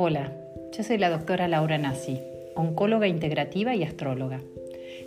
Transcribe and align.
Hola, 0.00 0.30
yo 0.76 0.84
soy 0.84 0.96
la 0.96 1.10
doctora 1.10 1.48
Laura 1.48 1.76
Nassi, 1.76 2.20
oncóloga 2.54 3.08
integrativa 3.08 3.74
y 3.74 3.82
astróloga. 3.82 4.40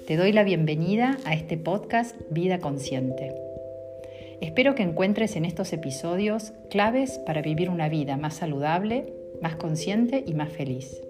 Te 0.06 0.18
doy 0.18 0.34
la 0.34 0.44
bienvenida 0.44 1.18
a 1.24 1.34
este 1.34 1.56
podcast 1.56 2.14
Vida 2.30 2.60
Consciente. 2.60 3.34
Espero 4.42 4.76
que 4.76 4.84
encuentres 4.84 5.38
en 5.38 5.46
estos 5.46 5.72
episodios 5.72 6.52
claves 6.70 7.20
para 7.26 7.42
vivir 7.42 7.70
una 7.70 7.88
vida 7.88 8.18
más 8.18 8.34
saludable, 8.34 9.14
más 9.42 9.56
consciente 9.56 10.26
y 10.28 10.34
más 10.34 10.50
feliz. 10.52 11.02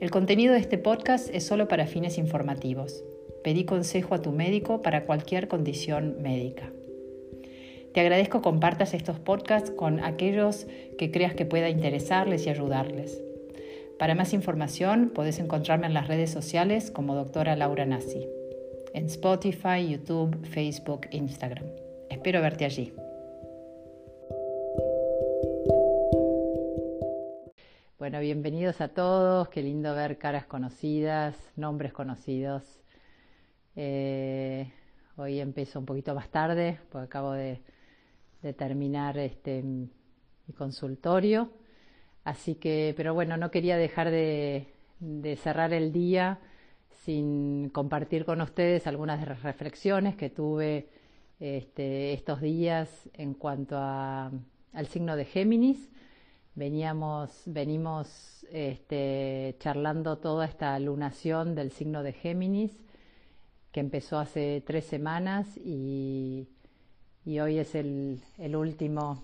El 0.00 0.10
contenido 0.10 0.54
de 0.54 0.60
este 0.60 0.78
podcast 0.78 1.28
es 1.34 1.44
solo 1.44 1.68
para 1.68 1.86
fines 1.86 2.16
informativos. 2.16 3.04
Pedí 3.44 3.66
consejo 3.66 4.14
a 4.14 4.22
tu 4.22 4.32
médico 4.32 4.80
para 4.80 5.04
cualquier 5.04 5.46
condición 5.46 6.22
médica. 6.22 6.72
Te 7.96 8.02
agradezco 8.02 8.42
compartas 8.42 8.92
estos 8.92 9.18
podcasts 9.18 9.70
con 9.70 10.04
aquellos 10.04 10.66
que 10.98 11.10
creas 11.10 11.34
que 11.34 11.46
pueda 11.46 11.70
interesarles 11.70 12.44
y 12.44 12.50
ayudarles. 12.50 13.24
Para 13.98 14.14
más 14.14 14.34
información 14.34 15.12
puedes 15.14 15.38
encontrarme 15.38 15.86
en 15.86 15.94
las 15.94 16.06
redes 16.06 16.30
sociales 16.30 16.90
como 16.90 17.14
doctora 17.14 17.56
Laura 17.56 17.86
Nassi, 17.86 18.28
en 18.92 19.06
Spotify, 19.06 19.88
YouTube, 19.88 20.44
Facebook, 20.44 21.06
Instagram. 21.10 21.64
Espero 22.10 22.42
verte 22.42 22.66
allí. 22.66 22.92
Bueno, 27.98 28.20
bienvenidos 28.20 28.82
a 28.82 28.88
todos, 28.88 29.48
qué 29.48 29.62
lindo 29.62 29.94
ver 29.94 30.18
caras 30.18 30.44
conocidas, 30.44 31.34
nombres 31.56 31.94
conocidos. 31.94 32.62
Eh, 33.74 34.70
hoy 35.16 35.40
empiezo 35.40 35.78
un 35.78 35.86
poquito 35.86 36.14
más 36.14 36.28
tarde, 36.28 36.78
porque 36.90 37.06
acabo 37.06 37.32
de 37.32 37.62
de 38.46 38.54
terminar 38.54 39.18
este, 39.18 39.60
mi 39.62 40.54
consultorio. 40.56 41.50
Así 42.22 42.54
que, 42.54 42.94
pero 42.96 43.12
bueno, 43.12 43.36
no 43.36 43.50
quería 43.50 43.76
dejar 43.76 44.10
de, 44.10 44.68
cerrar 45.42 45.72
el 45.72 45.92
día 45.92 46.38
sin 47.04 47.70
compartir 47.70 48.24
con 48.24 48.40
ustedes 48.40 48.86
algunas 48.86 49.20
de 49.20 49.26
las 49.26 49.42
reflexiones 49.42 50.14
que 50.14 50.30
tuve 50.30 50.88
este, 51.40 52.12
estos 52.12 52.40
días 52.40 52.88
en 53.14 53.34
cuanto 53.34 53.76
a, 53.78 54.30
al 54.72 54.86
signo 54.86 55.16
de 55.16 55.24
Géminis. 55.24 55.90
Veníamos, 56.54 57.42
venimos 57.46 58.46
este, 58.50 59.56
charlando 59.58 60.18
toda 60.18 60.46
esta 60.46 60.78
lunación 60.78 61.56
del 61.56 61.72
signo 61.72 62.04
de 62.04 62.12
Géminis 62.12 62.72
que 63.72 63.80
empezó 63.80 64.18
hace 64.18 64.62
tres 64.64 64.86
semanas 64.86 65.58
y, 65.58 66.48
y 67.26 67.40
hoy 67.40 67.58
es 67.58 67.74
el, 67.74 68.22
último 68.54 69.20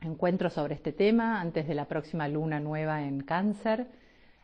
encuentro 0.00 0.48
sobre 0.48 0.74
este 0.74 0.92
tema 0.92 1.42
antes 1.42 1.68
de 1.68 1.74
la 1.74 1.84
próxima 1.84 2.26
luna 2.26 2.58
nueva 2.58 3.06
en 3.06 3.20
cáncer. 3.20 3.86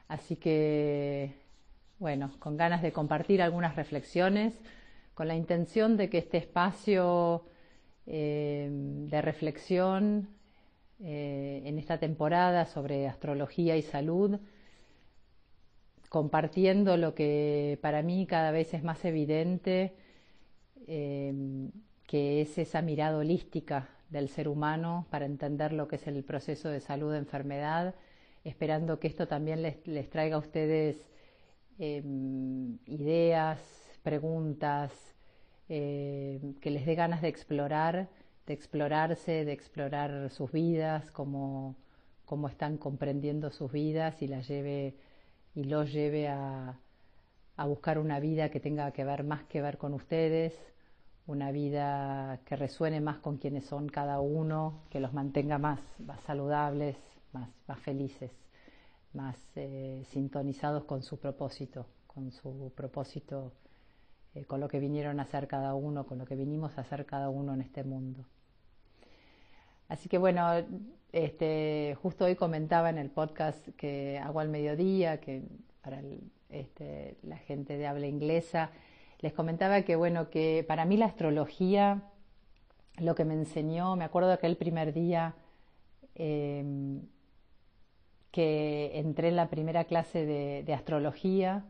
Así 0.06 0.36
que, 0.36 1.34
bueno, 1.98 2.30
con 2.38 2.58
ganas 2.58 2.82
de 2.82 2.92
compartir 2.92 3.40
algunas 3.40 3.74
reflexiones, 3.74 4.52
con 5.14 5.28
la 5.28 5.34
intención 5.34 5.96
de 5.96 6.10
que 6.10 6.18
este 6.18 6.36
espacio 6.36 7.46
eh, 8.06 8.68
de 8.70 9.22
reflexión 9.22 10.28
eh, 11.00 11.62
en 11.64 11.78
esta 11.78 11.98
temporada 11.98 12.66
sobre 12.66 13.08
astrología 13.08 13.78
y 13.78 13.82
salud, 13.82 14.38
compartiendo 16.10 16.98
lo 16.98 17.14
que 17.14 17.78
para 17.80 18.02
mí 18.02 18.26
cada 18.26 18.50
vez 18.50 18.74
es 18.74 18.84
más 18.84 19.02
evidente, 19.06 19.94
eh, 20.86 21.70
que 22.08 22.40
es 22.40 22.56
esa 22.58 22.80
mirada 22.82 23.18
holística 23.18 23.90
del 24.08 24.30
ser 24.30 24.48
humano 24.48 25.06
para 25.10 25.26
entender 25.26 25.72
lo 25.74 25.88
que 25.88 25.96
es 25.96 26.06
el 26.08 26.24
proceso 26.24 26.70
de 26.70 26.80
salud-enfermedad, 26.80 27.94
esperando 28.44 28.98
que 28.98 29.08
esto 29.08 29.28
también 29.28 29.60
les, 29.62 30.10
traiga 30.10 30.36
a 30.36 30.38
ustedes 30.38 30.96
em, 31.78 32.78
ideas, 32.86 33.60
preguntas, 34.02 34.90
em, 35.68 36.54
que 36.54 36.70
les 36.70 36.86
dé 36.86 36.94
ganas 36.94 37.20
de 37.20 37.28
explorar, 37.28 38.08
de 38.46 38.54
explorarse, 38.54 39.44
de 39.44 39.52
explorar 39.52 40.30
sus 40.30 40.50
vidas, 40.50 41.10
cómo, 41.10 41.76
cómo 42.24 42.48
están 42.48 42.78
comprendiendo 42.78 43.50
sus 43.50 43.70
vidas 43.70 44.22
y 44.22 44.28
las 44.28 44.48
lleve 44.48 44.94
y 45.54 45.64
los 45.64 45.92
lleve 45.92 46.28
a, 46.28 46.78
a 47.56 47.66
buscar 47.66 47.98
una 47.98 48.20
vida 48.20 48.50
que 48.50 48.60
tenga 48.60 48.92
que 48.92 49.04
ver 49.04 49.24
más 49.24 49.44
que 49.44 49.60
ver 49.60 49.76
con 49.76 49.92
ustedes, 49.92 50.54
una 51.28 51.52
vida 51.52 52.40
que 52.46 52.56
resuene 52.56 53.02
más 53.02 53.18
con 53.18 53.36
quienes 53.36 53.66
son 53.66 53.86
cada 53.88 54.18
uno, 54.18 54.80
que 54.88 54.98
los 54.98 55.12
mantenga 55.12 55.58
más, 55.58 55.78
saludables, 56.24 56.96
más, 57.32 57.50
más, 57.66 57.78
felices, 57.80 58.32
más 59.12 59.36
eh, 59.54 60.02
sintonizados 60.08 60.84
con 60.84 61.02
su 61.02 61.18
propósito, 61.18 61.86
con 62.06 62.32
su 62.32 62.72
propósito, 62.74 63.52
eh, 64.34 64.46
con 64.46 64.58
lo 64.58 64.68
que 64.68 64.80
vinieron 64.80 65.20
a 65.20 65.24
hacer 65.24 65.46
cada 65.48 65.74
uno, 65.74 66.06
con 66.06 66.16
lo 66.16 66.24
que 66.24 66.34
vinimos 66.34 66.78
a 66.78 66.80
hacer 66.80 67.04
cada 67.04 67.28
uno 67.28 67.52
en 67.52 67.60
este 67.60 67.84
mundo. 67.84 68.24
Así 69.88 70.08
que 70.08 70.16
bueno, 70.16 70.46
este, 71.12 71.94
justo 72.00 72.24
hoy 72.24 72.36
comentaba 72.36 72.88
en 72.88 72.96
el 72.96 73.10
podcast 73.10 73.68
que 73.76 74.18
hago 74.18 74.40
al 74.40 74.48
mediodía, 74.48 75.20
que 75.20 75.42
para 75.82 76.00
este, 76.48 77.18
la 77.22 77.36
gente 77.36 77.76
de 77.76 77.86
habla 77.86 78.06
inglesa, 78.06 78.70
les 79.20 79.32
comentaba 79.32 79.82
que, 79.82 79.96
bueno, 79.96 80.30
que 80.30 80.64
para 80.66 80.84
mí 80.84 80.96
la 80.96 81.06
astrología, 81.06 82.02
lo 82.98 83.14
que 83.14 83.24
me 83.24 83.34
enseñó, 83.34 83.96
me 83.96 84.04
acuerdo 84.04 84.32
aquel 84.32 84.56
primer 84.56 84.92
día 84.92 85.34
em, 86.14 87.02
que 88.30 88.92
entré 88.94 89.28
en 89.28 89.36
la 89.36 89.48
primera 89.48 89.84
clase 89.84 90.24
de, 90.26 90.74
astrología, 90.74 91.64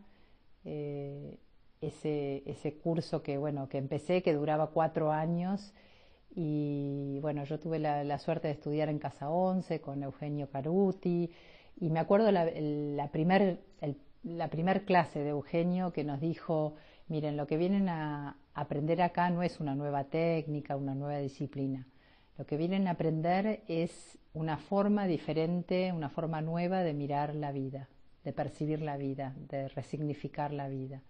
eh, 0.64 1.38
ese, 1.80 2.42
ese, 2.46 2.74
curso 2.74 3.22
que, 3.22 3.38
bueno, 3.38 3.68
que 3.68 3.78
empecé, 3.78 4.22
que 4.22 4.34
duraba 4.34 4.68
cuatro 4.68 5.12
años, 5.12 5.72
y 6.34 7.18
bueno, 7.20 7.44
yo 7.44 7.58
tuve 7.58 7.78
la, 7.78 8.18
suerte 8.18 8.48
de 8.48 8.54
estudiar 8.54 8.88
en 8.88 8.98
Casa 8.98 9.30
Once 9.30 9.80
con 9.80 10.02
Eugenio 10.02 10.50
Caruti, 10.50 11.30
y 11.80 11.90
me 11.90 12.00
acuerdo 12.00 12.30
la, 12.32 12.44
la 12.44 13.08
primer, 13.10 13.60
la 14.24 14.48
primer 14.48 14.84
clase 14.84 15.20
de 15.20 15.30
Eugenio 15.30 15.92
que 15.92 16.04
nos 16.04 16.20
dijo, 16.20 16.74
miren, 17.08 17.36
lo 17.36 17.46
que 17.46 17.56
vienen 17.56 17.88
a 17.88 18.36
aprender 18.54 19.02
acá 19.02 19.30
no 19.30 19.42
es 19.42 19.60
una 19.60 19.74
nueva 19.74 20.04
técnica, 20.04 20.76
una 20.76 20.94
nueva 20.94 21.18
disciplina. 21.18 21.86
Lo 22.38 22.46
que 22.46 22.56
vienen 22.56 22.86
a 22.86 22.92
aprender 22.92 23.62
es 23.66 24.18
una 24.32 24.58
forma 24.58 25.06
diferente, 25.06 25.92
una 25.92 26.08
forma 26.08 26.40
nueva 26.40 26.82
de 26.82 26.94
mirar 26.94 27.34
la 27.34 27.50
vida, 27.50 27.88
de 28.22 28.32
percibir 28.32 28.80
la 28.80 28.96
vida, 28.96 29.34
de 29.48 29.68
resignificar 29.68 30.52
la 30.52 30.68
vida. 30.68 31.02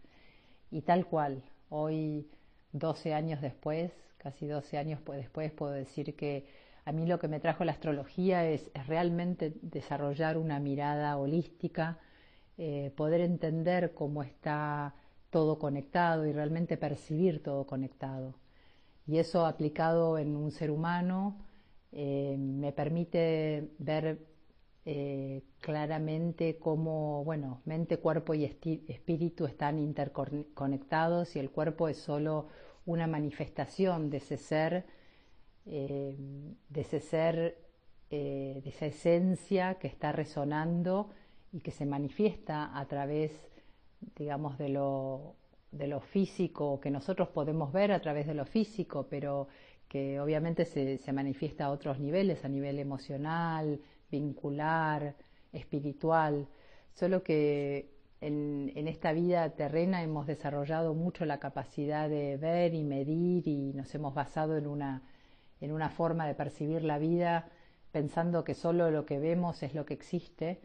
Y 0.70 0.82
tal 0.82 1.06
cual, 1.06 1.42
hoy, 1.68 2.30
12 2.72 3.12
años 3.12 3.42
después, 3.42 3.92
casi 4.16 4.46
12 4.46 4.78
años 4.78 5.00
después, 5.04 5.52
puedo 5.52 5.72
decir 5.72 6.16
que 6.16 6.46
a 6.86 6.92
mí 6.92 7.04
lo 7.04 7.18
que 7.18 7.28
me 7.28 7.40
trajo 7.40 7.64
la 7.64 7.72
astrología 7.72 8.48
es, 8.48 8.70
realmente 8.86 9.52
desarrollar 9.60 10.38
una 10.38 10.60
mirada 10.60 11.18
holística, 11.18 11.98
eh, 12.56 12.90
poder 12.96 13.20
entender 13.20 13.92
cómo 13.92 14.22
está 14.22 14.94
todo 15.30 15.58
conectado 15.58 16.26
y 16.26 16.32
realmente 16.32 16.76
percibir 16.76 17.42
todo 17.42 17.66
conectado. 17.66 18.34
Y 19.06 19.18
eso 19.18 19.46
aplicado 19.46 20.18
en 20.18 20.36
un 20.36 20.50
ser 20.50 20.70
humano 20.70 21.38
eh, 21.92 22.36
me 22.38 22.72
permite 22.72 23.70
ver 23.78 24.26
eh, 24.84 25.42
claramente 25.60 26.58
cómo, 26.58 27.24
bueno, 27.24 27.62
mente, 27.64 27.98
cuerpo 27.98 28.34
y 28.34 28.44
espíritu 28.44 29.46
están 29.46 29.78
interconectados 29.78 31.36
y 31.36 31.38
el 31.38 31.50
cuerpo 31.50 31.88
es 31.88 31.98
solo 31.98 32.48
una 32.84 33.06
manifestación 33.06 34.10
de 34.10 34.18
ese 34.18 34.36
ser, 34.36 34.86
eh, 35.66 36.16
de 36.68 36.80
ese 36.80 37.00
ser, 37.00 37.66
de 38.10 38.62
esa 38.64 38.86
esencia 38.86 39.74
que 39.74 39.86
está 39.86 40.12
resonando 40.12 41.10
y 41.52 41.60
que 41.60 41.70
se 41.70 41.84
manifiesta 41.84 42.78
a 42.78 42.86
través 42.86 43.32
digamos, 44.16 44.58
de 44.58 44.68
lo, 44.68 45.36
de 45.72 45.86
lo 45.86 46.00
físico 46.00 46.80
que 46.80 46.90
nosotros 46.90 47.28
podemos 47.28 47.72
ver 47.72 47.92
a 47.92 48.00
través 48.00 48.26
de 48.26 48.34
lo 48.34 48.44
físico, 48.44 49.06
pero 49.08 49.48
que 49.88 50.20
obviamente 50.20 50.64
se, 50.64 50.98
se 50.98 51.12
manifiesta 51.12 51.66
a 51.66 51.70
otros 51.70 51.98
niveles, 51.98 52.44
a 52.44 52.48
nivel 52.48 52.78
emocional, 52.78 53.80
vincular, 54.10 55.14
espiritual, 55.52 56.46
solo 56.94 57.22
que 57.22 57.90
en, 58.20 58.72
en, 58.74 58.88
esta 58.88 59.12
vida 59.12 59.48
terrena 59.50 60.02
hemos 60.02 60.26
desarrollado 60.26 60.94
mucho 60.94 61.24
la 61.24 61.38
capacidad 61.38 62.08
de 62.08 62.36
ver 62.36 62.74
y 62.74 62.84
medir 62.84 63.46
y 63.46 63.72
nos 63.72 63.94
hemos 63.94 64.14
basado 64.14 64.56
en 64.56 64.66
una, 64.66 65.02
en 65.60 65.72
una 65.72 65.88
forma 65.88 66.26
de 66.26 66.34
percibir 66.34 66.82
la 66.82 66.98
vida 66.98 67.48
pensando 67.92 68.44
que 68.44 68.54
solo 68.54 68.90
lo 68.90 69.06
que 69.06 69.18
vemos 69.18 69.62
es 69.62 69.74
lo 69.74 69.86
que 69.86 69.94
existe 69.94 70.60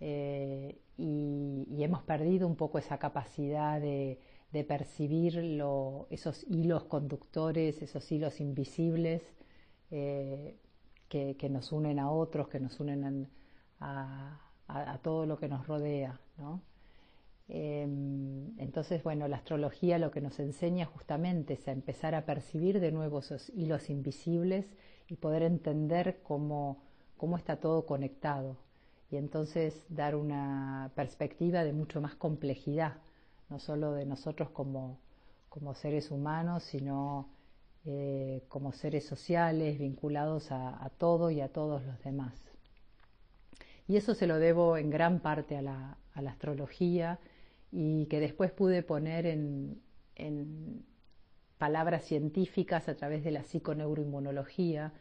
eh, 0.00 0.78
y, 0.96 1.82
hemos 1.82 2.02
perdido 2.02 2.46
un 2.46 2.56
poco 2.56 2.78
esa 2.78 2.98
capacidad 2.98 3.80
de, 3.80 4.20
percibir 4.68 5.36
esos 6.10 6.44
hilos 6.48 6.84
conductores, 6.84 7.82
esos 7.82 8.10
hilos 8.12 8.40
invisibles 8.40 9.22
eh, 9.90 10.56
que, 11.08 11.48
nos 11.50 11.72
unen 11.72 11.98
a 11.98 12.10
otros, 12.10 12.48
que 12.48 12.60
nos 12.60 12.78
unen 12.78 13.28
a, 13.80 14.40
todo 15.02 15.26
lo 15.26 15.36
que 15.36 15.48
nos 15.48 15.66
rodea. 15.66 16.20
Em, 17.48 18.58
entonces, 18.58 19.02
bueno, 19.02 19.28
la 19.28 19.36
astrología 19.36 19.98
lo 19.98 20.10
que 20.10 20.20
nos 20.20 20.38
enseña 20.40 20.86
justamente 20.86 21.54
es 21.54 21.68
a 21.68 21.72
empezar 21.72 22.14
a 22.14 22.24
percibir 22.24 22.80
de 22.80 22.92
nuevo 22.92 23.18
esos 23.18 23.50
hilos 23.50 23.90
invisibles 23.90 24.72
y 25.08 25.16
poder 25.16 25.42
entender 25.42 26.20
cómo, 26.22 26.82
cómo 27.16 27.36
está 27.36 27.56
todo 27.56 27.86
conectado. 27.86 28.56
Y 29.14 29.16
entonces 29.16 29.80
dar 29.88 30.16
una 30.16 30.90
perspectiva 30.96 31.62
de 31.62 31.72
mucho 31.72 32.00
más 32.00 32.16
complejidad, 32.16 32.94
no 33.48 33.60
solo 33.60 33.92
de 33.92 34.06
nosotros 34.06 34.50
como, 34.50 34.98
como 35.48 35.72
seres 35.74 36.10
humanos, 36.10 36.64
sino 36.64 37.28
eh, 37.84 38.42
como 38.48 38.72
seres 38.72 39.06
sociales 39.06 39.78
vinculados 39.78 40.50
a, 40.50 40.90
todo 40.98 41.30
y 41.30 41.40
a 41.42 41.48
todos 41.52 41.84
los 41.84 42.02
demás. 42.02 42.34
Y 43.86 43.98
eso 43.98 44.16
se 44.16 44.26
lo 44.26 44.40
debo 44.40 44.76
en 44.78 44.90
gran 44.90 45.20
parte 45.20 45.58
a 45.58 45.62
la, 45.62 45.96
astrología 46.14 47.20
y 47.70 48.06
que 48.06 48.18
después 48.18 48.50
pude 48.50 48.82
poner 48.82 49.26
en, 49.26 49.80
palabras 51.56 52.02
científicas 52.02 52.88
a 52.88 52.96
través 52.96 53.22
de 53.22 53.30
la 53.30 53.44
psiconeuroinmunología, 53.44 54.92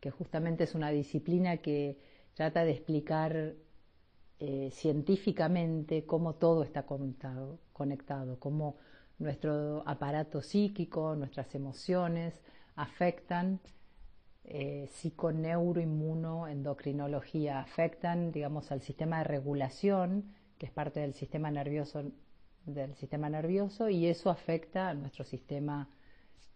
que 0.00 0.10
justamente 0.10 0.64
es 0.64 0.74
una 0.74 0.88
disciplina 0.88 1.58
que 1.58 2.07
trata 2.38 2.64
de 2.64 2.70
explicar 2.70 3.54
eh, 4.38 4.70
científicamente 4.72 6.06
cómo 6.06 6.36
todo 6.36 6.62
está 6.62 6.86
conectado, 6.86 7.58
conectado 7.72 8.38
cómo 8.38 8.76
nuestro 9.18 9.82
aparato 9.84 10.40
psíquico, 10.40 11.16
nuestras 11.16 11.52
emociones 11.56 12.40
afectan, 12.76 13.58
eh, 14.44 14.86
psiconeuroinmunoendocrinología, 14.88 17.58
afectan, 17.58 18.30
digamos, 18.30 18.70
al 18.70 18.82
sistema 18.82 19.18
de 19.18 19.24
regulación, 19.24 20.32
que 20.58 20.66
es 20.66 20.72
parte 20.72 21.00
del 21.00 21.14
sistema 21.14 21.50
nervioso, 21.50 22.04
del 22.66 22.94
sistema 22.94 23.28
nervioso, 23.28 23.88
y 23.88 24.06
eso 24.06 24.30
afecta 24.30 24.90
a 24.90 24.94
nuestro 24.94 25.24
sistema, 25.24 25.88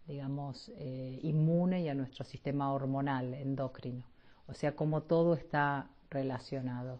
digamos, 0.07 0.71
eh, 0.77 1.19
inmune 1.23 1.81
y 1.81 1.89
a 1.89 1.93
nuestro 1.93 2.23
sistema 2.23 2.71
hormonal 2.71 3.33
endocrino. 3.33 4.12
O 4.47 4.53
sea, 4.53 4.75
como 4.75 5.03
todo 5.03 5.33
está 5.33 5.89
relacionado. 6.09 6.99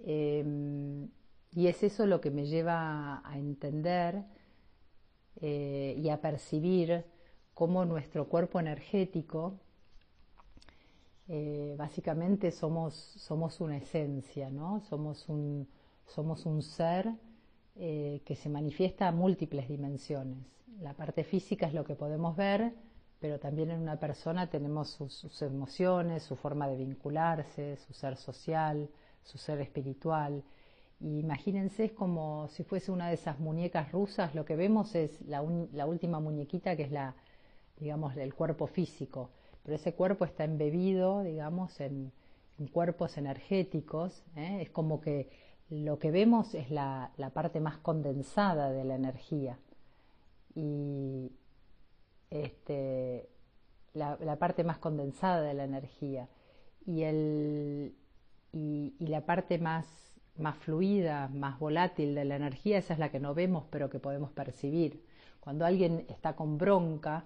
Em, 0.00 1.08
y 1.54 1.66
es 1.66 1.82
eso 1.82 2.06
lo 2.06 2.20
que 2.20 2.30
me 2.30 2.46
lleva 2.46 3.22
a 3.24 3.38
entender 3.38 4.24
eh, 5.40 5.94
y 5.98 6.08
a 6.08 6.20
percibir 6.20 7.04
cómo 7.54 7.84
nuestro 7.84 8.28
cuerpo 8.28 8.58
energético, 8.58 9.58
eh, 11.28 11.74
básicamente 11.78 12.50
somos, 12.50 12.94
somos 12.94 13.60
una 13.60 13.76
esencia, 13.76 14.50
¿no? 14.50 14.80
somos, 14.88 15.28
un, 15.28 15.68
somos 16.06 16.46
un 16.46 16.62
ser 16.62 17.12
eh, 17.76 18.22
que 18.24 18.34
se 18.34 18.48
manifiesta 18.48 19.08
a 19.08 19.12
múltiples 19.12 19.68
dimensiones. 19.68 20.38
La 20.80 20.94
parte 20.94 21.24
física 21.24 21.66
es 21.66 21.74
lo 21.74 21.84
que 21.84 21.94
podemos 21.94 22.36
ver, 22.36 22.74
pero 23.22 23.38
también 23.38 23.70
en 23.70 23.80
una 23.80 23.98
persona 23.98 24.50
tenemos 24.50 24.90
sus 24.90 25.40
emociones, 25.40 26.24
su 26.24 26.36
forma 26.36 26.68
de 26.68 26.76
vincularse, 26.76 27.78
su 27.78 27.94
ser 27.94 28.16
social, 28.16 28.90
su 29.22 29.38
ser 29.38 29.60
espiritual 29.60 30.44
imagínense, 31.02 31.84
es 31.86 31.92
como 31.92 32.48
si 32.48 32.64
fuese 32.64 32.92
una 32.92 33.08
de 33.08 33.14
esas 33.14 33.38
muñecas 33.40 33.90
rusas, 33.92 34.34
lo 34.34 34.44
que 34.44 34.56
vemos 34.56 34.94
es 34.94 35.20
la, 35.22 35.42
última 35.42 36.20
muñequita 36.20 36.76
que 36.76 36.84
es 36.84 36.92
la, 36.92 37.14
digamos, 37.78 38.16
el 38.16 38.34
cuerpo 38.34 38.66
físico, 38.66 39.30
pero 39.64 39.76
ese 39.76 39.94
cuerpo 39.94 40.24
está 40.24 40.44
embebido, 40.44 41.22
digamos, 41.22 41.80
en, 41.80 42.12
cuerpos 42.72 43.18
energéticos, 43.18 44.22
¿eh? 44.36 44.62
es 44.62 44.70
como 44.70 45.00
que 45.00 45.28
lo 45.68 45.98
que 45.98 46.12
vemos 46.12 46.54
es 46.54 46.70
la, 46.70 47.10
parte 47.34 47.58
más 47.58 47.78
condensada 47.78 48.70
de 48.70 48.84
la 48.84 48.94
energía 48.94 49.58
y 50.54 51.32
este, 52.30 53.01
la, 53.94 54.36
parte 54.36 54.64
más 54.64 54.78
condensada 54.78 55.42
de 55.42 55.54
la 55.54 55.64
energía 55.64 56.28
y, 56.86 57.02
el, 57.02 57.94
y 58.52 59.06
la 59.06 59.24
parte 59.26 59.58
más 59.58 59.86
más 60.36 60.56
fluida, 60.56 61.28
más 61.28 61.58
volátil 61.58 62.14
de 62.14 62.24
la 62.24 62.36
energía, 62.36 62.78
esa 62.78 62.94
es 62.94 62.98
la 62.98 63.10
que 63.10 63.20
no 63.20 63.34
vemos 63.34 63.64
pero 63.70 63.90
que 63.90 63.98
podemos 63.98 64.30
percibir. 64.30 65.04
Cuando 65.40 65.66
alguien 65.66 66.06
está 66.08 66.34
con 66.36 66.58
bronca, 66.58 67.24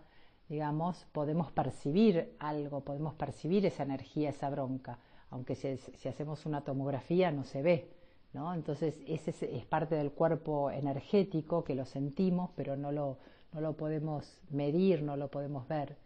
digamos, 0.49 1.07
podemos 1.13 1.53
percibir 1.53 2.35
algo, 2.39 2.81
podemos 2.81 3.15
percibir 3.15 3.67
esa 3.67 3.83
energía, 3.83 4.31
esa 4.31 4.51
bronca, 4.51 4.99
aunque 5.31 5.55
si, 5.55 6.09
hacemos 6.09 6.47
una 6.47 6.63
tomografía 6.63 7.31
no 7.31 7.45
se 7.45 7.63
ve. 7.63 7.91
¿no? 8.33 8.53
Entonces, 8.55 8.99
ese 9.07 9.31
es, 9.31 9.65
parte 9.67 9.95
del 9.95 10.13
cuerpo 10.13 10.71
energético 10.71 11.65
que 11.65 11.75
lo 11.75 11.87
sentimos, 11.87 12.51
pero 12.55 12.77
no 12.77 12.93
lo, 12.93 13.19
no 13.53 13.61
lo 13.61 13.77
podemos 13.77 14.41
medir, 14.51 15.03
no 15.03 15.17
lo 15.17 15.29
podemos 15.31 15.67
ver, 15.69 15.97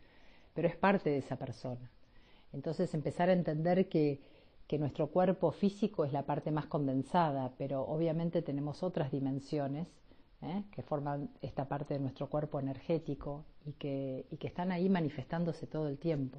pero 0.61 0.69
es 0.69 0.77
parte 0.77 1.09
de 1.09 1.17
esa 1.19 1.37
persona. 1.37 1.91
Entonces, 2.53 2.93
empezar 2.93 3.31
a 3.31 3.33
entender 3.33 3.89
que 3.89 4.21
que 4.71 4.79
nuestro 4.79 5.09
cuerpo 5.09 5.51
físico 5.51 6.05
es 6.05 6.12
la 6.12 6.23
parte 6.23 6.53
más 6.53 6.67
condensada, 6.67 7.51
pero 7.59 7.83
obviamente 7.83 8.41
tenemos 8.41 8.85
otras 8.85 9.11
dimensiones 9.11 9.89
¿eh? 10.43 10.62
que 10.71 10.85
forman 10.85 11.29
esta 11.43 11.65
parte 11.67 11.95
de 11.95 11.99
nuestro 11.99 12.29
cuerpo 12.29 12.61
energético 12.61 13.45
y 13.67 13.73
que, 13.73 14.27
y 14.31 14.37
que, 14.37 14.47
están 14.47 14.71
ahí 14.71 14.89
manifestándose 14.89 15.67
todo 15.67 15.89
el 15.89 15.99
tiempo. 15.99 16.39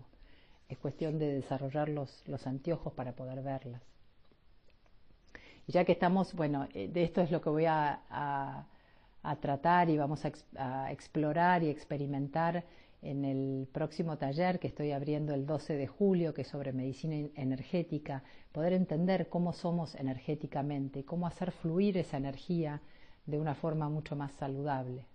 Es 0.70 0.78
cuestión 0.78 1.20
de 1.20 1.34
desarrollar 1.34 1.90
los, 1.90 2.26
los 2.26 2.48
anteojos 2.48 2.94
para 2.94 3.18
poder 3.18 3.42
verlas. 3.42 3.82
Y 5.68 5.74
ya 5.74 5.84
que 5.84 5.92
estamos, 5.92 6.34
bueno, 6.34 6.70
eh, 6.74 6.88
de 6.88 7.04
esto 7.04 7.20
es 7.20 7.32
lo 7.32 7.42
que 7.42 7.50
voy 7.50 7.66
a, 7.66 8.00
a, 8.10 9.36
tratar 9.42 9.90
y 9.90 9.98
vamos 9.98 10.24
a, 10.24 10.32
a 10.56 10.90
explorar 10.94 11.64
y 11.64 11.70
experimentar 11.70 12.64
en 13.02 13.26
el 13.26 13.68
próximo 13.72 14.18
taller 14.18 14.60
que 14.60 14.68
estoy 14.68 14.92
abriendo 14.92 15.34
el 15.34 15.46
12 15.46 15.76
de 15.76 15.88
julio, 15.88 16.34
que 16.34 16.42
es 16.42 16.48
sobre 16.48 16.72
medicina 16.72 17.30
energética, 17.36 18.24
poder 18.52 18.74
entender 18.74 19.28
cómo 19.28 19.54
somos 19.54 19.96
energéticamente, 19.96 21.04
cómo 21.04 21.26
hacer 21.26 21.52
fluir 21.52 21.98
esa 21.98 22.18
energía 22.18 22.82
de 23.26 23.40
una 23.40 23.56
forma 23.56 23.90
mucho 23.90 24.16
más 24.16 24.32
saludable. 24.34 25.06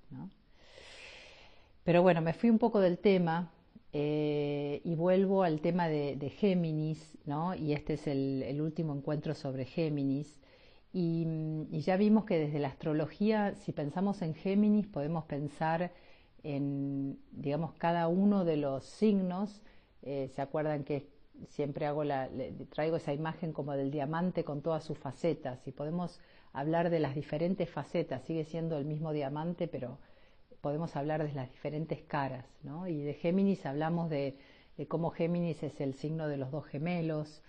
Pero 1.85 2.03
bueno, 2.03 2.21
me 2.21 2.33
fui 2.33 2.51
un 2.51 2.59
poco 2.59 2.81
del 2.81 2.99
tema 2.99 3.53
eh, 3.93 4.81
y 4.85 4.95
vuelvo 4.97 5.45
al 5.45 5.61
tema 5.61 5.89
de, 5.89 6.33
Géminis, 6.39 7.17
¿no? 7.25 7.55
y 7.55 7.73
este 7.73 7.95
es 7.95 8.07
el, 8.09 8.61
último 8.61 8.95
encuentro 8.95 9.35
sobre 9.35 9.65
Géminis. 9.65 10.41
Y, 10.93 11.27
y 11.71 11.81
ya 11.81 11.97
vimos 11.97 12.25
que 12.25 12.39
desde 12.39 12.59
la 12.59 12.69
astrología, 12.69 13.55
si 13.55 13.73
pensamos 13.73 14.23
en 14.23 14.35
Géminis, 14.35 14.87
podemos 14.87 15.25
pensar 15.27 15.93
en, 16.47 17.19
digamos, 17.33 17.75
cada 17.75 18.07
uno 18.07 18.45
de 18.45 18.57
los 18.57 18.85
signos. 18.85 19.63
Eh, 20.03 20.31
¿Se 20.35 20.41
acuerdan 20.41 20.85
que 20.85 21.09
siempre 21.49 21.87
hago 21.87 22.05
la, 22.05 22.31
traigo 22.71 22.97
esa 22.97 23.13
imagen 23.13 23.53
como 23.53 23.73
del 23.73 23.91
diamante 23.91 24.45
con 24.45 24.63
todas 24.63 24.85
sus 24.85 24.97
facetas 24.99 25.67
y 25.67 25.73
podemos 25.73 26.21
hablar 26.53 26.89
de 26.89 27.01
las 27.01 27.15
diferentes 27.15 27.69
facetas, 27.69 28.23
sigue 28.23 28.45
siendo 28.45 28.79
el 28.79 28.85
mismo 28.85 29.13
diamante, 29.13 29.69
pero 29.69 29.99
podemos 30.61 30.97
hablar 30.97 31.27
de 31.27 31.33
las 31.33 31.51
diferentes 31.51 32.01
caras, 32.03 32.47
¿no? 32.63 32.87
Y 32.87 33.03
de 33.03 33.15
Géminis 33.15 33.67
hablamos 33.67 34.09
de, 34.09 34.39
cómo 34.89 35.11
Géminis 35.11 35.63
es 35.63 35.81
el 35.81 35.95
signo 35.95 36.29
de 36.29 36.37
los 36.37 36.51
dos 36.51 36.65
gemelos, 36.65 37.43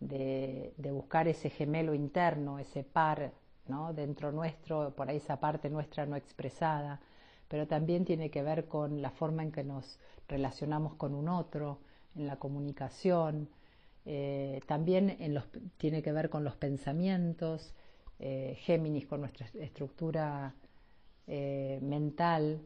de, 0.00 0.72
de, 0.76 0.90
buscar 0.92 1.28
ese 1.28 1.50
gemelo 1.50 1.94
interno, 1.94 2.58
ese 2.58 2.84
par, 2.84 3.32
¿no? 3.66 3.92
Dentro 3.92 4.32
nuestro, 4.32 4.94
por 4.94 5.08
ahí 5.08 5.18
esa 5.18 5.40
parte 5.40 5.68
nuestra 5.68 6.06
no 6.06 6.16
expresada, 6.16 7.00
pero 7.54 7.68
también 7.68 8.04
tiene 8.04 8.32
que 8.32 8.42
ver 8.42 8.66
con 8.66 9.00
la 9.00 9.12
forma 9.12 9.44
en 9.44 9.52
que 9.52 9.62
nos 9.62 10.00
relacionamos 10.26 10.96
con 10.96 11.14
un 11.14 11.28
otro, 11.28 11.78
en 12.16 12.26
la 12.26 12.34
comunicación, 12.34 13.48
eh, 14.04 14.60
también 14.66 15.16
tiene 15.76 16.02
que 16.02 16.10
ver 16.10 16.30
con 16.30 16.42
los 16.42 16.56
pensamientos, 16.56 17.72
eh, 18.18 18.56
Géminis 18.58 19.06
con 19.06 19.20
nuestra 19.20 19.46
estructura 19.60 20.52
eh, 21.28 21.78
mental, 21.80 22.60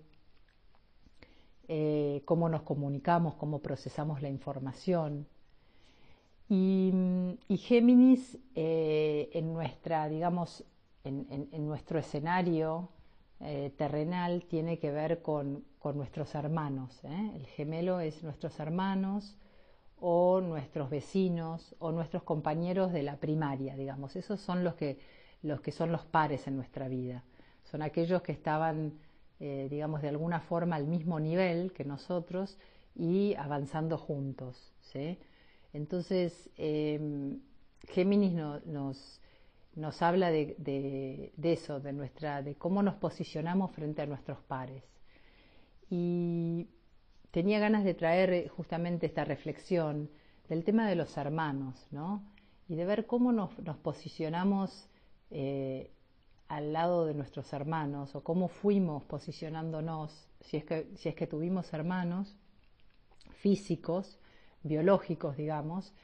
cómo 2.24 2.48
nos 2.48 2.62
comunicamos, 2.62 3.34
cómo 3.34 3.58
procesamos 3.58 4.22
la 4.22 4.30
información. 4.30 5.26
Y, 6.48 6.94
Géminis 7.58 8.38
en 8.54 9.52
nuestra, 9.52 10.08
digamos, 10.08 10.64
en 11.04 11.66
nuestro 11.66 11.98
escenario 11.98 12.88
eh, 13.40 13.72
terrenal 13.76 14.44
tiene 14.48 14.78
que 14.78 14.90
ver 14.90 15.22
con, 15.22 15.64
nuestros 15.94 16.34
hermanos. 16.34 17.02
¿eh? 17.04 17.32
El 17.34 17.46
gemelo 17.46 18.00
es 18.00 18.22
nuestros 18.22 18.60
hermanos 18.60 19.38
o 20.00 20.42
nuestros 20.42 20.90
vecinos 20.90 21.74
o 21.78 21.92
nuestros 21.92 22.24
compañeros 22.24 22.92
de 22.92 23.02
la 23.02 23.16
primaria, 23.16 23.74
digamos. 23.74 24.16
Esos 24.16 24.38
son 24.38 24.64
los 24.64 24.74
que, 24.74 24.98
los 25.40 25.62
que 25.62 25.72
son 25.72 25.90
los 25.90 26.04
pares 26.04 26.46
en 26.46 26.56
nuestra 26.56 26.88
vida. 26.88 27.24
Son 27.64 27.80
aquellos 27.80 28.20
que 28.20 28.32
estaban, 28.32 28.98
eh, 29.40 29.68
digamos, 29.70 30.02
de 30.02 30.08
alguna 30.08 30.40
forma 30.40 30.76
al 30.76 30.86
mismo 30.86 31.20
nivel 31.20 31.72
que 31.72 31.84
nosotros 31.86 32.58
y 32.94 33.34
avanzando 33.36 33.96
juntos. 33.96 34.74
Entonces, 35.72 36.50
Géminis 37.86 38.34
nos, 38.34 39.22
nos 39.78 40.02
habla 40.02 40.30
de, 40.30 40.56
de, 40.58 41.52
eso, 41.52 41.80
de, 41.80 41.92
nuestra, 41.92 42.42
de 42.42 42.56
cómo 42.56 42.82
nos 42.82 42.96
posicionamos 42.96 43.70
frente 43.70 44.02
a 44.02 44.06
nuestros 44.06 44.38
pares. 44.40 44.82
Y 45.88 46.68
tenía 47.30 47.58
ganas 47.60 47.84
de 47.84 47.94
traer 47.94 48.48
justamente 48.48 49.06
esta 49.06 49.24
reflexión 49.24 50.10
del 50.48 50.64
tema 50.64 50.88
de 50.88 50.96
los 50.96 51.16
hermanos, 51.16 51.86
¿no? 51.90 52.24
Y 52.68 52.74
de 52.74 52.84
ver 52.84 53.06
cómo 53.06 53.32
nos, 53.32 53.50
posicionamos 53.82 54.88
eh, 55.30 55.92
al 56.48 56.72
lado 56.72 57.06
de 57.06 57.14
nuestros 57.14 57.52
hermanos 57.52 58.14
o 58.14 58.24
cómo 58.24 58.48
fuimos 58.48 59.04
posicionándonos, 59.04 60.28
si 60.40 60.56
es 60.56 60.64
que, 60.64 60.88
si 60.96 61.08
es 61.08 61.14
que 61.14 61.26
tuvimos 61.26 61.72
hermanos 61.72 62.36
físicos, 63.30 64.18
biológicos, 64.62 65.36
digamos, 65.36 65.94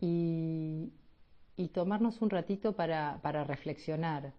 y, 0.00 0.92
tomarnos 1.68 2.22
un 2.22 2.30
ratito 2.30 2.74
para, 2.74 3.18
para 3.22 3.44
reflexionar. 3.44 4.32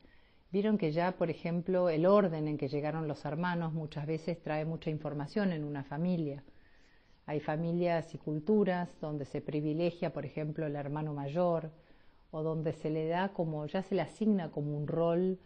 Vieron 0.52 0.78
que 0.78 0.92
ya, 0.92 1.14
por 1.14 1.30
ejemplo, 1.30 1.90
el 1.90 2.06
orden 2.06 2.48
en 2.48 2.58
que 2.58 2.68
llegaron 2.68 3.08
los 3.08 3.24
hermanos 3.24 3.74
muchas 3.74 4.06
veces 4.06 4.42
trae 4.42 4.66
mucha 4.66 4.90
información 4.90 5.54
en 5.54 5.64
una 5.64 5.84
familia. 5.84 6.44
Hay 7.26 7.40
familias 7.40 8.14
y 8.14 8.18
culturas 8.18 8.90
donde 9.00 9.26
se 9.26 9.40
privilegia, 9.40 10.12
por 10.12 10.26
ejemplo, 10.26 10.66
el 10.66 10.76
hermano 10.76 11.14
mayor, 11.14 11.72
o 12.32 12.44
donde 12.44 12.74
se 12.74 12.90
le 12.90 13.08
da 13.08 13.30
como, 13.30 13.66
ya 13.68 13.84
se 13.84 13.96
le 13.96 14.02
asigna 14.02 14.52
como 14.52 14.76
un 14.78 14.88
rol 14.88 15.40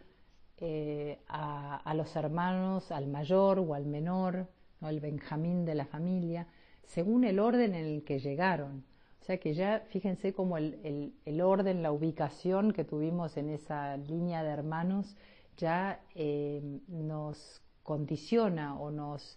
eh, 0.58 1.18
a, 1.28 1.92
los 1.94 2.16
hermanos, 2.16 2.90
al 2.90 3.06
mayor 3.08 3.58
o 3.58 3.74
al 3.74 3.86
menor, 3.86 4.48
¿no? 4.80 4.88
el 4.88 5.00
Benjamín 5.00 5.64
de 5.64 5.74
la 5.74 5.84
familia, 5.84 6.46
según 6.84 7.24
el 7.24 7.38
orden 7.38 7.74
en 7.74 7.84
el 7.84 8.04
que 8.04 8.18
llegaron. 8.18 8.84
O 9.26 9.32
sea 9.34 9.38
que 9.38 9.54
ya 9.54 9.82
fíjense 9.88 10.32
como 10.32 10.56
el, 10.56 11.40
orden, 11.42 11.82
la 11.82 11.90
ubicación 11.90 12.72
que 12.72 12.84
tuvimos 12.84 13.36
en 13.36 13.50
esa 13.50 13.96
línea 13.96 14.44
de 14.44 14.50
hermanos 14.50 15.16
ya 15.56 16.00
eh, 16.14 16.62
nos 16.86 17.60
condiciona 17.82 18.78
o 18.78 18.92
nos, 18.92 19.36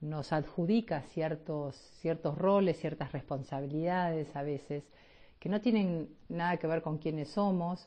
nos 0.00 0.32
adjudica 0.32 1.02
ciertos, 1.02 1.76
ciertos 2.00 2.36
roles, 2.36 2.80
ciertas 2.80 3.12
responsabilidades 3.12 4.34
a 4.34 4.42
veces 4.42 4.82
que 5.38 5.48
no 5.48 5.60
tienen 5.60 6.08
nada 6.28 6.56
que 6.56 6.66
ver 6.66 6.82
con 6.82 6.98
quiénes 6.98 7.28
somos, 7.28 7.86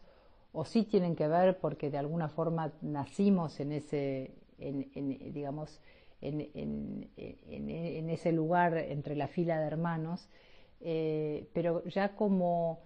o 0.53 0.63
sí 0.63 0.84
tienen 0.84 1.17
que 1.17 1.27
ver 1.27 1.60
porque 1.60 1.91
de 1.91 1.98
alguna 1.98 2.29
forma 2.29 2.72
nacimos 2.79 3.60
en 3.60 3.74
ese, 3.74 4.31
en, 4.58 5.34
digamos, 5.34 5.81
en, 6.22 7.10
ese 8.10 8.31
lugar 8.31 8.77
entre 8.77 9.17
la 9.17 9.27
fila 9.27 9.60
de 9.60 9.67
hermanos, 9.67 10.29
eh, 10.82 11.50
pero 11.54 11.84
ya 11.86 12.16
como 12.16 12.80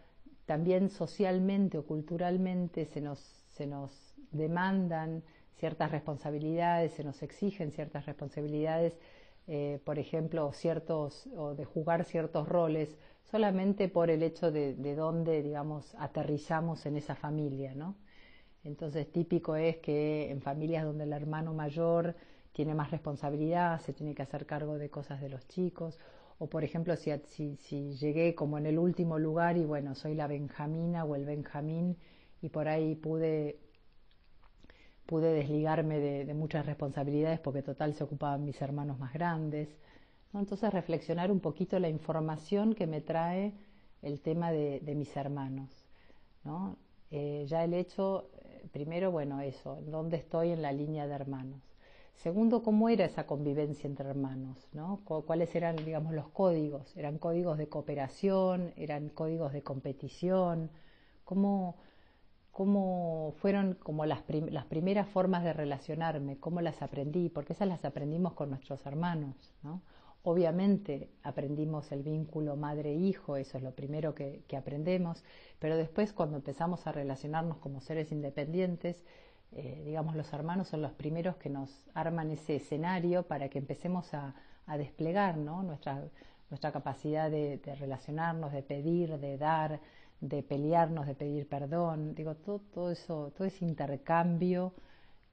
también 0.46 0.90
socialmente 0.90 1.78
o 1.78 1.86
culturalmente 1.86 2.86
se 2.86 3.02
nos, 3.02 3.20
se 3.50 3.66
nos 3.68 4.16
demandan 4.32 5.24
ciertas 5.58 5.92
responsabilidades, 5.92 6.94
se 6.94 7.04
nos 7.04 7.24
exigen 7.24 7.72
ciertas 7.72 8.06
responsabilidades, 8.06 8.98
eh, 9.48 9.80
por 9.86 10.00
ejemplo, 10.00 10.52
ciertos, 10.54 11.28
o 11.36 11.56
de 11.56 11.66
jugar 11.66 12.04
ciertos 12.04 12.48
roles 12.48 12.98
solamente 13.24 13.88
por 13.90 14.10
el 14.10 14.24
hecho 14.24 14.52
de, 14.52 14.76
de 14.76 14.96
dónde, 14.96 15.42
digamos, 15.42 15.96
aterrizamos 15.98 16.86
en 16.86 16.98
esa 16.98 17.16
familia, 17.16 17.74
¿no? 17.74 17.96
Entonces, 18.64 19.12
típico 19.12 19.56
es 19.56 19.78
que 19.78 20.32
en 20.32 20.42
familias 20.42 20.84
donde 20.86 21.04
el 21.06 21.14
hermano 21.14 21.54
mayor 21.54 22.16
tiene 22.52 22.74
más 22.74 22.92
responsabilidad, 22.92 23.80
se 23.82 23.94
tiene 23.94 24.16
que 24.16 24.24
hacer 24.24 24.46
cargo 24.46 24.78
de 24.78 24.90
cosas 24.90 25.22
de 25.22 25.30
los 25.30 25.48
chicos, 25.48 26.00
o 26.38 26.48
por 26.48 26.64
ejemplo, 26.64 26.96
si, 26.96 27.12
si, 27.58 27.94
llegué 27.94 28.36
como 28.36 28.58
en 28.58 28.66
el 28.66 28.78
último 28.80 29.20
lugar 29.20 29.58
y 29.58 29.66
bueno, 29.66 29.96
soy 29.96 30.16
la 30.16 30.28
Benjamina 30.28 31.06
o 31.06 31.16
el 31.16 31.26
Benjamín 31.26 31.98
y 32.42 32.50
por 32.50 32.68
ahí 32.68 32.96
pude, 32.96 33.60
pude 35.06 35.34
desligarme 35.34 36.00
de, 36.00 36.26
de 36.26 36.34
muchas 36.34 36.66
responsabilidades 36.66 37.40
porque 37.40 37.62
total 37.62 37.94
se 37.94 38.04
ocupaban 38.04 38.44
mis 38.44 38.62
hermanos 38.62 39.00
más 39.00 39.14
grandes. 39.14 39.70
Entonces 40.34 40.74
reflexionar 40.74 41.32
un 41.32 41.40
poquito 41.40 41.80
la 41.80 41.90
información 41.90 42.74
que 42.74 42.88
me 42.88 43.02
trae 43.02 43.54
el 44.06 44.22
tema 44.22 44.52
de, 44.52 44.82
mis 44.96 45.16
hermanos. 45.18 45.70
¿no? 46.44 46.78
Eh, 47.12 47.46
ya 47.48 47.64
el 47.64 47.74
hecho, 47.74 48.30
eh, 48.44 48.68
primero, 48.72 49.12
bueno, 49.12 49.42
eso, 49.42 49.82
dónde 49.88 50.18
estoy 50.18 50.52
en 50.52 50.62
la 50.62 50.72
línea 50.72 51.08
de 51.08 51.14
hermanos. 51.14 51.62
Segundo, 52.16 52.64
cómo 52.64 52.90
era 52.90 53.06
esa 53.06 53.28
convivencia 53.28 53.88
entre 53.88 54.10
hermanos, 54.10 54.68
¿no? 54.74 55.02
¿Cuáles 55.06 55.56
eran, 55.56 55.76
digamos, 55.76 56.14
los 56.14 56.28
códigos? 56.30 56.96
¿Eran 56.98 57.18
códigos 57.20 57.58
de 57.58 57.68
cooperación? 57.68 58.74
¿Eran 58.78 59.10
códigos 59.10 59.54
de 59.54 59.62
competición? 59.62 60.72
¿Cómo, 61.24 61.76
cómo 62.52 63.34
fueron 63.38 63.76
como 63.76 64.06
las, 64.06 64.24
las 64.50 64.66
primeras 64.66 65.08
formas 65.10 65.44
de 65.44 65.54
relacionarme? 65.54 66.40
¿Cómo 66.40 66.62
las 66.62 66.82
aprendí? 66.82 67.30
Porque 67.30 67.54
esas 67.54 67.68
las 67.68 67.86
aprendimos 67.86 68.34
con 68.34 68.50
nuestros 68.50 68.86
hermanos, 68.86 69.54
¿no? 69.62 69.82
Obviamente 70.28 71.12
aprendimos 71.22 71.92
el 71.92 72.02
vínculo 72.02 72.56
madre-hijo, 72.56 73.38
eso 73.38 73.60
es 73.60 73.64
lo 73.64 73.76
primero 73.76 74.16
que, 74.16 74.44
aprendemos, 74.58 75.24
pero 75.60 75.78
después 75.78 76.14
cuando 76.14 76.38
empezamos 76.38 76.88
a 76.88 76.92
relacionarnos 76.92 77.58
como 77.58 77.80
seres 77.80 78.12
independientes, 78.12 79.04
eh, 79.52 79.84
digamos, 79.86 80.16
los 80.16 80.32
hermanos 80.34 80.68
son 80.68 80.82
los 80.82 80.92
primeros 80.94 81.38
que 81.38 81.50
nos 81.50 81.70
arman 81.94 82.32
ese 82.32 82.58
escenario 82.58 83.24
para 83.24 83.50
que 83.50 83.60
empecemos 83.60 84.14
a, 84.14 84.34
desplegar 84.78 85.38
nuestra, 85.38 86.04
nuestra 86.50 86.72
capacidad 86.72 87.30
de, 87.30 87.62
relacionarnos, 87.80 88.52
de 88.52 88.64
pedir, 88.64 89.20
de 89.20 89.38
dar, 89.38 89.80
de 90.22 90.42
pelearnos, 90.42 91.06
de 91.06 91.14
pedir 91.14 91.48
perdón, 91.48 92.16
digo, 92.16 92.34
todo, 92.36 92.60
todo 92.74 92.90
eso, 92.90 93.32
todo 93.38 93.46
ese 93.48 93.64
intercambio 93.64 94.74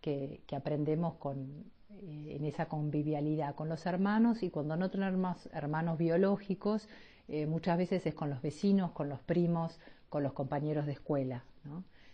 que 0.03 0.43
aprendemos 0.55 1.15
con, 1.15 1.65
eh, 2.01 2.37
en 2.37 2.45
esa 2.45 2.67
convivialidad 2.67 3.55
con 3.55 3.69
los 3.69 3.85
hermanos 3.87 4.43
y 4.43 4.51
cuando 4.51 4.77
no 4.77 4.91
tenemos 4.91 5.49
hermanos 5.53 5.99
biológicos, 5.99 6.89
eh, 7.29 7.47
muchas 7.47 7.77
veces 7.77 8.07
es 8.07 8.15
con 8.15 8.31
los 8.31 8.41
vecinos, 8.41 8.93
con 8.93 9.09
los 9.09 9.21
primos, 9.21 9.79
con 10.09 10.23
los 10.23 10.33
compañeros 10.33 10.87
de 10.87 10.93
escuela. 10.93 11.45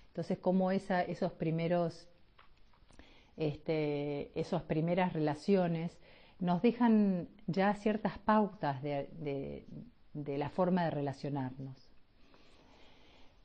Entonces, 0.08 0.38
como 0.38 0.70
esos 0.70 1.32
primeros, 1.32 2.08
este, 3.36 4.30
esas 4.38 4.62
primeras 4.62 5.12
relaciones 5.12 5.96
nos 6.40 6.62
dejan 6.62 7.28
ya 7.46 7.74
ciertas 7.74 8.18
pautas 8.18 8.82
de, 8.82 9.64
la 10.14 10.50
forma 10.50 10.84
de 10.84 10.90
relacionarnos. 10.90 11.76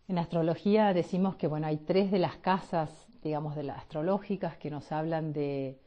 En 0.08 0.18
astrología 0.18 0.94
decimos 0.94 1.36
que 1.36 1.48
bueno, 1.48 1.68
hay 1.68 1.78
tres 1.78 2.12
de 2.12 2.20
las 2.20 2.38
casas, 2.38 3.08
digamos, 3.24 3.56
de 3.56 3.64
las 3.64 3.78
astrológicas 3.78 4.58
que 4.58 4.70
nos 4.70 4.92
hablan 4.92 5.34
de, 5.34 5.80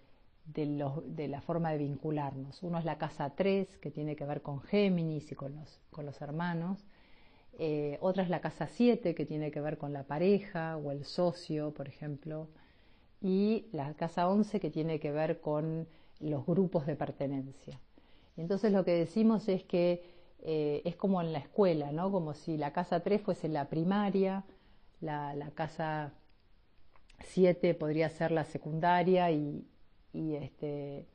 la 0.54 1.40
forma 1.40 1.71
de 1.71 1.78
vincularnos. 1.78 2.62
Uno 2.62 2.78
es 2.78 2.85
la 2.85 2.99
casa 2.99 3.30
3, 3.30 3.78
que 3.78 3.90
tiene 3.90 4.16
que 4.16 4.25
ver 4.25 4.42
con 4.42 4.61
Géminis 4.61 5.30
y 5.33 5.35
con 5.35 5.54
los 6.06 6.23
hermanos. 6.23 6.85
Eh, 7.58 7.98
otra 8.00 8.22
es 8.22 8.28
la 8.28 8.40
casa 8.40 8.66
7, 8.66 9.14
que 9.14 9.26
tiene 9.26 9.50
que 9.50 9.60
ver 9.60 9.78
con 9.78 9.92
la 9.92 10.04
pareja 10.04 10.76
o 10.76 10.92
el 10.92 11.04
socio, 11.04 11.72
por 11.72 11.88
ejemplo. 11.88 12.48
Y 13.20 13.66
la 13.72 13.94
casa 13.94 14.28
11, 14.28 14.60
que 14.60 14.70
tiene 14.70 15.00
que 15.00 15.10
ver 15.10 15.40
con 15.40 15.88
los 16.20 16.46
grupos 16.46 16.86
de 16.86 16.96
pertenencia. 16.96 17.80
entonces 18.36 18.72
lo 18.72 18.84
que 18.84 18.92
decimos 18.92 19.48
es 19.48 19.64
que 19.64 20.02
eh, 20.42 20.82
es 20.84 20.96
como 20.96 21.20
en 21.20 21.32
la 21.32 21.38
escuela, 21.38 21.92
¿no? 21.92 22.10
Como 22.12 22.34
si 22.34 22.56
la 22.56 22.72
casa 22.72 23.00
3 23.00 23.20
fuese 23.22 23.48
la 23.48 23.68
primaria, 23.68 24.44
la, 25.00 25.50
casa 25.54 26.12
7 27.25 27.75
podría 27.75 28.10
ser 28.10 28.32
la 28.32 28.44
secundaria 28.44 29.30
y, 29.30 29.66
y, 30.12 30.34
este, 30.36 31.06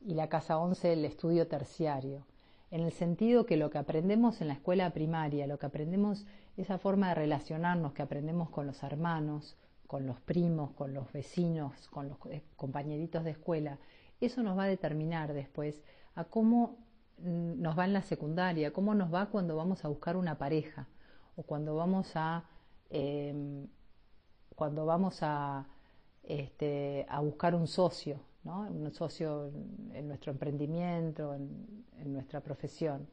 y 0.00 0.14
la 0.14 0.28
casa 0.28 0.58
11 0.58 0.92
el 0.94 1.04
estudio 1.04 1.46
terciario, 1.46 2.26
en 2.70 2.82
el 2.82 2.92
sentido 2.92 3.46
que 3.46 3.56
lo 3.56 3.70
que 3.70 3.78
aprendemos 3.78 4.40
en 4.40 4.48
la 4.48 4.54
escuela 4.54 4.90
primaria, 4.90 5.46
lo 5.46 5.58
que 5.58 5.66
aprendemos, 5.66 6.26
esa 6.56 6.78
forma 6.78 7.08
de 7.08 7.14
relacionarnos 7.14 7.92
que 7.92 8.02
aprendemos 8.02 8.50
con 8.50 8.66
los 8.66 8.82
hermanos, 8.82 9.56
con 9.86 10.06
los 10.06 10.20
primos, 10.20 10.72
con 10.72 10.94
los 10.94 11.12
vecinos, 11.12 11.88
con 11.88 12.08
los 12.08 12.18
eh, 12.30 12.42
compañeritos 12.56 13.24
de 13.24 13.32
escuela, 13.32 13.78
eso 14.20 14.42
nos 14.42 14.58
va 14.58 14.64
a 14.64 14.68
determinar 14.68 15.32
después 15.34 15.82
a 16.14 16.24
cómo 16.24 16.78
mm, 17.18 17.60
nos 17.60 17.78
va 17.78 17.84
en 17.84 17.92
la 17.92 18.02
secundaria, 18.02 18.72
cómo 18.72 18.94
nos 18.94 19.12
va 19.12 19.26
cuando 19.26 19.56
vamos 19.56 19.84
a 19.84 19.88
buscar 19.88 20.16
una 20.16 20.38
pareja 20.38 20.88
o 21.36 21.42
cuando 21.42 21.76
vamos 21.76 22.12
a 22.14 22.44
em, 22.90 23.66
cuando 24.54 24.86
vamos 24.86 25.18
a, 25.22 25.66
este, 26.22 27.06
a 27.08 27.20
buscar 27.20 27.54
un 27.54 27.66
socio, 27.66 28.20
un 28.44 28.92
socio 28.92 29.50
en, 29.92 30.08
nuestro 30.08 30.32
emprendimiento, 30.32 31.34
en, 31.34 32.12
nuestra 32.12 32.40
profesión. 32.40 33.08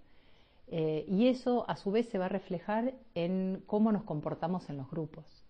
Eh, 0.67 1.05
y 1.07 1.27
eso 1.27 1.65
a 1.69 1.75
su 1.75 1.91
vez 1.91 2.09
se 2.09 2.17
va 2.17 2.25
a 2.25 2.29
reflejar 2.29 2.93
en 3.15 3.63
cómo 3.65 3.91
nos 3.91 4.03
comportamos 4.03 4.69
en 4.69 4.77
los 4.77 4.89
grupos. 4.89 5.45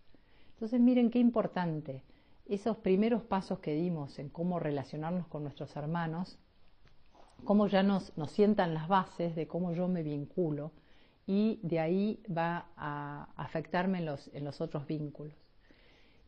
Entonces 0.54 0.80
miren 0.80 1.10
qué 1.10 1.20
importante, 1.20 2.04
esos 2.48 2.78
primeros 2.78 3.24
pasos 3.24 3.60
que 3.60 3.74
dimos 3.74 4.20
en 4.20 4.30
cómo 4.30 4.60
relacionarnos 4.60 5.28
con 5.28 5.44
nuestros 5.44 5.76
hermanos, 5.76 6.38
cómo 7.44 7.68
ya 7.68 7.82
nos, 7.82 8.16
nos 8.18 8.32
sientan 8.32 8.74
las 8.74 8.88
bases 8.88 9.36
de 9.36 9.48
cómo 9.48 9.74
yo 9.74 9.88
me 9.88 10.04
vinculo 10.04 10.72
y 11.26 11.60
de 11.64 11.80
ahí 11.80 12.24
va 12.36 12.68
a 12.76 13.30
afectarme 13.36 14.02
los, 14.02 14.30
en 14.34 14.44
los 14.44 14.62
otros 14.62 14.86
vínculos. 14.86 15.41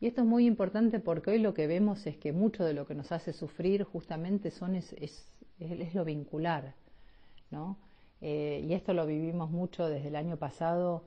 Y 0.00 0.06
esto 0.06 0.22
es 0.22 0.26
muy 0.26 0.46
importante 0.46 1.00
porque 1.00 1.30
hoy 1.30 1.38
lo 1.38 1.54
que 1.54 1.66
vemos 1.66 2.06
es 2.06 2.16
que 2.16 2.32
mucho 2.32 2.64
de 2.64 2.74
lo 2.74 2.86
que 2.86 2.94
nos 2.94 3.12
hace 3.12 3.32
sufrir 3.32 3.84
justamente 3.84 4.50
son 4.50 4.74
es, 4.74 4.94
lo 5.94 6.04
vincular, 6.04 6.74
¿no? 7.50 7.78
Eh, 8.20 8.64
y 8.66 8.72
esto 8.72 8.92
lo 8.94 9.06
vivimos 9.06 9.50
mucho 9.50 9.88
desde 9.88 10.08
el 10.08 10.16
año 10.16 10.36
pasado 10.36 11.04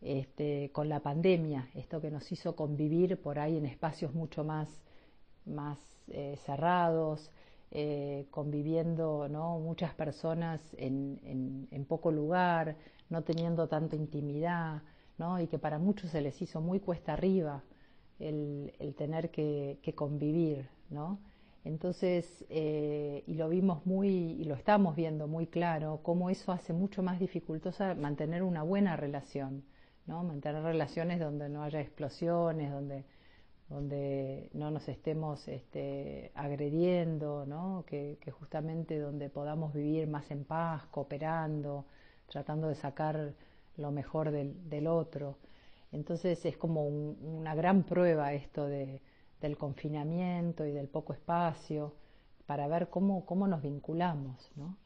este, 0.00 0.70
con 0.72 0.88
la 0.88 1.00
pandemia, 1.00 1.68
esto 1.74 2.00
que 2.00 2.10
nos 2.10 2.30
hizo 2.30 2.54
convivir 2.54 3.20
por 3.20 3.38
ahí 3.38 3.56
en 3.56 3.66
espacios 3.66 4.14
mucho 4.14 4.44
más, 4.44 4.68
más 5.44 5.78
eh, 6.08 6.36
cerrados, 6.44 7.30
eh, 7.70 8.26
conviviendo 8.30 9.28
¿no? 9.28 9.58
muchas 9.58 9.92
personas 9.94 10.60
en, 10.76 11.68
en, 11.70 11.84
poco 11.84 12.10
lugar, 12.12 12.76
no 13.10 13.22
teniendo 13.22 13.66
tanta 13.68 13.96
intimidad, 13.96 14.82
¿no? 15.18 15.40
y 15.40 15.48
que 15.48 15.58
para 15.58 15.78
muchos 15.78 16.10
se 16.10 16.20
les 16.20 16.40
hizo 16.40 16.60
muy 16.60 16.80
cuesta 16.80 17.14
arriba 17.14 17.62
el, 18.18 18.94
tener 18.96 19.30
que, 19.30 19.78
que 19.82 19.94
convivir. 19.94 20.68
¿no? 20.90 21.18
Entonces, 21.64 22.46
eh, 22.48 23.24
y 23.26 23.34
lo 23.34 23.48
vimos 23.48 23.84
muy, 23.84 24.08
y 24.08 24.44
lo 24.44 24.54
estamos 24.54 24.96
viendo 24.96 25.26
muy 25.28 25.46
claro, 25.46 26.00
cómo 26.02 26.30
eso 26.30 26.52
hace 26.52 26.72
mucho 26.72 27.02
más 27.02 27.18
dificultosa 27.20 27.94
mantener 27.94 28.42
una 28.42 28.62
buena 28.62 28.96
relación, 28.96 29.64
¿no? 30.06 30.24
Mantener 30.24 30.62
relaciones 30.62 31.20
donde 31.20 31.48
no 31.48 31.62
haya 31.62 31.80
explosiones, 31.80 32.70
donde, 32.72 33.04
donde 33.68 34.48
no 34.54 34.70
nos 34.70 34.88
estemos 34.88 35.46
este, 35.48 36.32
agrediendo, 36.34 37.44
¿no? 37.46 37.84
Que, 37.86 38.18
justamente 38.30 38.98
donde 38.98 39.28
podamos 39.28 39.74
vivir 39.74 40.08
más 40.08 40.30
en 40.30 40.44
paz, 40.44 40.86
cooperando, 40.90 41.84
tratando 42.28 42.68
de 42.68 42.76
sacar 42.76 43.34
lo 43.76 43.90
mejor 43.90 44.30
del, 44.30 44.86
otro. 44.86 45.36
Entonces 45.92 46.44
es 46.44 46.56
como 46.56 46.86
una 46.86 47.54
gran 47.54 47.84
prueba 47.84 48.32
esto 48.34 48.66
de 48.66 49.00
del 49.40 49.56
confinamiento 49.56 50.66
y 50.66 50.72
del 50.72 50.88
poco 50.88 51.12
espacio, 51.12 51.94
para 52.46 52.66
ver 52.66 52.88
cómo, 52.88 53.24
cómo 53.24 53.46
nos 53.46 53.62
vinculamos. 53.62 54.50
¿no? 54.56 54.76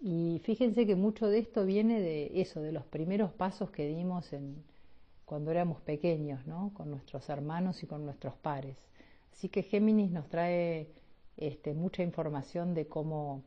Y 0.00 0.40
fíjense 0.44 0.86
que 0.86 0.96
mucho 0.96 1.26
de 1.26 1.38
esto 1.38 1.66
viene 1.66 2.00
de 2.00 2.40
eso, 2.40 2.60
de 2.60 2.72
los 2.72 2.84
primeros 2.84 3.32
pasos 3.32 3.70
que 3.70 3.86
dimos 3.86 4.32
en, 4.32 4.62
cuando 5.24 5.50
éramos 5.50 5.80
pequeños, 5.82 6.46
¿no? 6.46 6.72
con 6.74 6.90
nuestros 6.90 7.28
hermanos 7.28 7.82
y 7.82 7.86
con 7.86 8.04
nuestros 8.04 8.34
pares. 8.36 8.76
Así 9.32 9.48
que 9.48 9.62
Géminis 9.62 10.10
nos 10.10 10.28
trae 10.28 10.88
este, 11.36 11.74
mucha 11.74 12.02
información 12.02 12.74
de 12.74 12.86
cómo, 12.86 13.42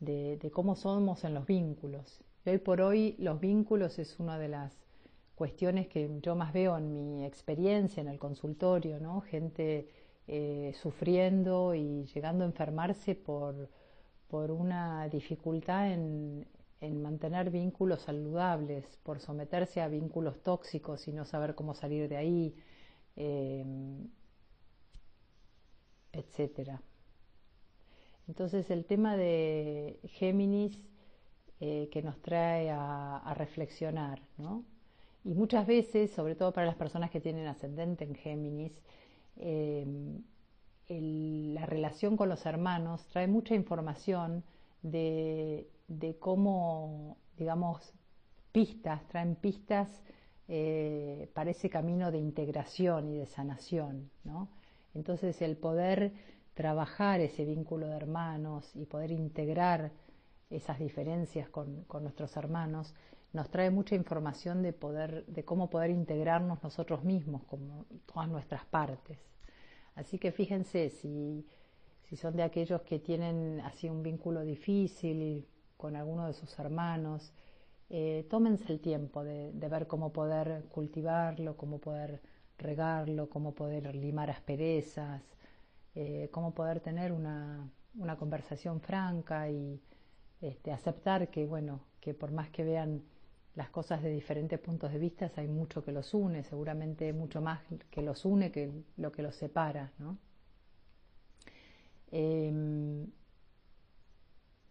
de, 0.00 0.36
de 0.36 0.50
cómo 0.50 0.76
somos 0.76 1.24
en 1.24 1.34
los 1.34 1.46
vínculos. 1.46 2.20
Y 2.44 2.50
hoy 2.50 2.58
por 2.58 2.80
hoy 2.80 3.16
los 3.18 3.40
vínculos 3.40 3.98
es 3.98 4.20
una 4.20 4.38
de 4.38 4.48
las 4.48 4.83
cuestiones 5.34 5.88
que 5.88 6.08
yo 6.22 6.34
más 6.36 6.52
veo 6.52 6.76
en 6.78 6.92
mi 6.92 7.24
experiencia 7.24 8.00
en 8.00 8.08
el 8.08 8.18
consultorio, 8.18 9.00
¿no? 9.00 9.20
Gente 9.20 9.88
eh, 10.26 10.72
sufriendo 10.80 11.74
y 11.74 12.06
llegando 12.14 12.44
a 12.44 12.46
enfermarse 12.46 13.14
por, 13.14 13.68
por 14.28 14.50
una 14.50 15.08
dificultad 15.08 15.92
en, 15.92 16.46
en, 16.80 17.02
mantener 17.02 17.50
vínculos 17.50 18.02
saludables, 18.02 18.84
por 19.02 19.20
someterse 19.20 19.80
a 19.80 19.88
vínculos 19.88 20.42
tóxicos 20.42 21.06
y 21.08 21.12
no 21.12 21.24
saber 21.24 21.54
cómo 21.54 21.74
salir 21.74 22.08
de 22.08 22.16
ahí, 22.16 22.54
eh, 23.16 23.64
etcétera. 26.12 26.80
Entonces 28.28 28.70
el 28.70 28.84
tema 28.86 29.16
de 29.16 29.98
Géminis 30.04 30.78
eh, 31.60 31.88
que 31.92 32.02
nos 32.02 32.20
trae 32.22 32.70
a, 32.70 33.18
a 33.18 33.34
reflexionar, 33.34 34.22
¿no? 34.38 34.64
Y 35.24 35.34
muchas 35.34 35.66
veces, 35.66 36.10
sobre 36.10 36.34
todo 36.34 36.52
para 36.52 36.66
las 36.66 36.76
personas 36.76 37.10
que 37.10 37.20
tienen 37.20 37.46
ascendente 37.46 38.04
en 38.04 38.14
Géminis, 38.14 38.72
eh, 39.36 39.86
la 40.88 41.64
relación 41.64 42.16
con 42.16 42.28
los 42.28 42.44
hermanos 42.44 43.06
trae 43.08 43.26
mucha 43.26 43.54
información 43.54 44.44
de, 44.82 45.66
cómo, 46.20 47.16
digamos, 47.38 47.94
pistas, 48.52 49.02
traen 49.08 49.34
pistas 49.34 49.88
eh, 50.48 51.30
para 51.32 51.50
ese 51.50 51.70
camino 51.70 52.12
de 52.12 52.18
integración 52.18 53.08
y 53.08 53.16
de 53.16 53.26
sanación, 53.26 54.10
¿no? 54.24 54.48
Entonces 54.94 55.40
el 55.40 55.56
poder 55.56 56.12
trabajar 56.52 57.20
ese 57.20 57.46
vínculo 57.46 57.88
de 57.88 57.96
hermanos 57.96 58.70
y 58.76 58.84
poder 58.84 59.10
integrar 59.10 59.90
esas 60.50 60.78
diferencias 60.78 61.48
con, 61.48 61.84
con 61.84 62.02
nuestros 62.02 62.36
hermanos 62.36 62.94
nos 63.34 63.50
trae 63.50 63.70
mucha 63.70 63.96
información 63.96 64.62
de, 64.62 64.72
poder, 64.72 65.26
de 65.26 65.44
cómo 65.44 65.68
poder 65.68 65.90
integrarnos 65.90 66.62
nosotros 66.62 67.02
mismos, 67.02 67.42
como 67.44 67.84
todas 68.06 68.28
nuestras 68.28 68.64
partes. 68.64 69.18
Así 69.96 70.18
que 70.18 70.30
fíjense, 70.30 70.88
si, 70.88 71.44
si 72.04 72.16
son 72.16 72.36
de 72.36 72.44
aquellos 72.44 72.82
que 72.82 73.00
tienen 73.00 73.60
así 73.64 73.90
un 73.90 74.04
vínculo 74.04 74.42
difícil 74.42 75.46
con 75.76 75.96
alguno 75.96 76.28
de 76.28 76.32
sus 76.32 76.56
hermanos, 76.60 77.32
eh, 77.90 78.24
tómense 78.30 78.72
el 78.72 78.80
tiempo 78.80 79.24
de, 79.24 79.50
ver 79.52 79.88
cómo 79.88 80.12
poder 80.12 80.66
cultivarlo, 80.70 81.56
cómo 81.56 81.78
poder 81.78 82.22
regarlo, 82.56 83.28
cómo 83.28 83.52
poder 83.52 83.96
limar 83.96 84.30
asperezas, 84.30 85.22
eh, 85.96 86.28
cómo 86.30 86.54
poder 86.54 86.78
tener 86.78 87.10
una, 87.10 87.68
una 87.98 88.16
conversación 88.16 88.80
franca 88.80 89.50
y 89.50 89.80
este, 90.40 90.70
aceptar 90.70 91.30
que, 91.30 91.46
bueno, 91.46 91.80
que 92.00 92.14
por 92.14 92.30
más 92.30 92.48
que 92.50 92.62
vean 92.62 93.02
las 93.54 93.70
cosas 93.70 94.02
de 94.02 94.10
diferentes 94.10 94.58
puntos 94.58 94.92
de 94.92 94.98
vista, 94.98 95.30
hay 95.36 95.46
mucho 95.46 95.84
que 95.84 95.92
los 95.92 96.12
une, 96.12 96.42
seguramente 96.42 97.12
mucho 97.12 97.40
más 97.40 97.60
que 97.90 98.02
los 98.02 98.24
une 98.24 98.50
que 98.50 98.70
lo 98.96 99.12
que 99.12 99.22
los 99.22 99.36
separa. 99.36 99.92
¿no? 99.98 100.18
Em, 102.10 103.06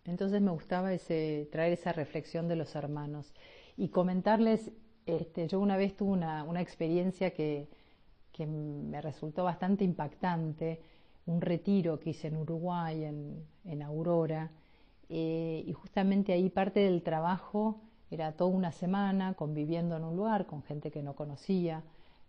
entonces 0.06 0.42
me 0.42 0.52
gustaba 0.52 0.94
ese, 0.94 1.48
traer 1.52 1.74
esa 1.74 1.94
reflexión 1.94 2.48
de 2.50 2.58
los 2.58 2.76
hermanos 2.76 3.34
y 3.78 3.88
comentarles, 3.88 4.72
este, 5.06 5.48
yo 5.48 5.60
una 5.60 5.78
vez 5.78 5.96
tuve 5.96 6.12
una, 6.12 6.44
una 6.44 6.62
experiencia 6.62 7.34
que, 7.34 7.70
que, 8.34 8.46
me 8.46 9.02
resultó 9.02 9.46
bastante 9.46 9.86
impactante, 9.86 10.82
un 11.26 11.40
retiro 11.40 12.00
que 12.00 12.10
hice 12.10 12.28
en 12.28 12.36
Uruguay, 12.38 13.06
en, 13.06 13.46
en 13.64 13.82
Aurora, 13.82 14.52
eh, 15.10 15.64
y 15.66 15.72
justamente 15.74 16.34
ahí 16.34 16.50
parte 16.50 16.82
del 16.82 17.02
trabajo 17.02 17.82
era 18.14 18.34
toda 18.34 18.52
una 18.52 18.72
semana 18.72 19.34
conviviendo 19.34 19.98
en 19.98 20.04
un 20.04 20.16
lugar 20.16 20.46
con 20.46 20.62
gente 20.62 20.92
que 20.92 21.02
no 21.02 21.16
conocía, 21.16 21.84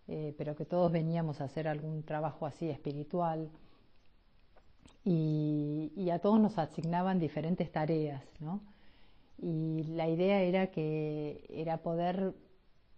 eh, 0.07 0.33
pero 0.37 0.55
que 0.55 0.65
todos 0.65 0.91
veníamos 0.91 1.41
a 1.41 1.45
hacer 1.45 1.67
algún 1.67 2.03
trabajo 2.03 2.47
así 2.47 2.69
espiritual. 2.69 3.49
Y, 5.03 6.09
a 6.11 6.19
todos 6.19 6.39
nos 6.39 6.57
asignaban 6.57 7.19
diferentes 7.19 7.71
tareas, 7.71 8.23
¿no? 8.39 8.61
Y 9.37 9.83
la 9.89 10.07
idea 10.09 10.41
era 10.41 10.67
que 10.67 11.45
era 11.49 11.77
poder 11.77 12.33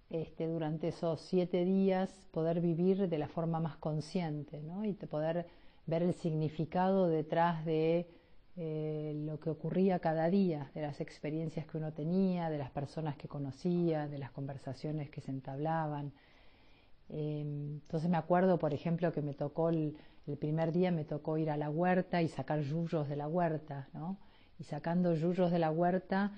este, 0.10 0.47
durante 0.47 0.89
esos 0.89 1.19
siete 1.19 1.65
días 1.65 2.10
poder 2.32 2.62
vivir 2.62 3.10
de 3.10 3.17
la 3.17 3.28
forma 3.28 3.60
más 3.60 3.76
consciente, 3.78 4.62
¿no? 4.62 4.86
Y 4.86 4.93
poder 4.93 5.47
ver 5.86 6.04
el 6.04 6.13
significado 6.13 7.08
detrás 7.08 7.65
de 7.65 8.08
eh, 8.59 9.13
lo 9.23 9.39
que 9.39 9.51
ocurría 9.51 9.99
cada 9.99 10.31
día, 10.31 10.71
de 10.73 10.81
las 10.81 10.99
experiencias 10.99 11.67
que 11.67 11.77
uno 11.77 11.93
tenía, 11.93 12.49
de 12.49 12.57
las 12.57 12.71
personas 12.71 13.15
que 13.15 13.27
conocía, 13.27 14.07
de 14.07 14.17
las 14.17 14.31
conversaciones 14.31 15.11
que 15.11 15.21
se 15.21 15.29
entablaban. 15.29 16.11
Em, 17.09 17.75
entonces 17.75 18.09
me 18.09 18.17
acuerdo, 18.17 18.57
por 18.57 18.73
ejemplo, 18.73 19.11
que 19.11 19.21
me 19.21 19.35
tocó 19.35 19.69
el, 19.69 19.95
primer 20.39 20.71
día 20.71 20.91
me 20.91 21.05
tocó 21.05 21.37
ir 21.37 21.51
a 21.51 21.57
la 21.57 21.69
huerta 21.69 22.21
y 22.23 22.27
sacar 22.27 22.61
yuyos 22.61 23.07
de 23.07 23.15
la 23.15 23.27
huerta, 23.27 23.89
¿no? 23.93 24.17
Y 24.59 24.63
sacando 24.63 25.13
yuyos 25.13 25.51
de 25.51 25.59
la 25.59 25.71
huerta, 25.71 26.31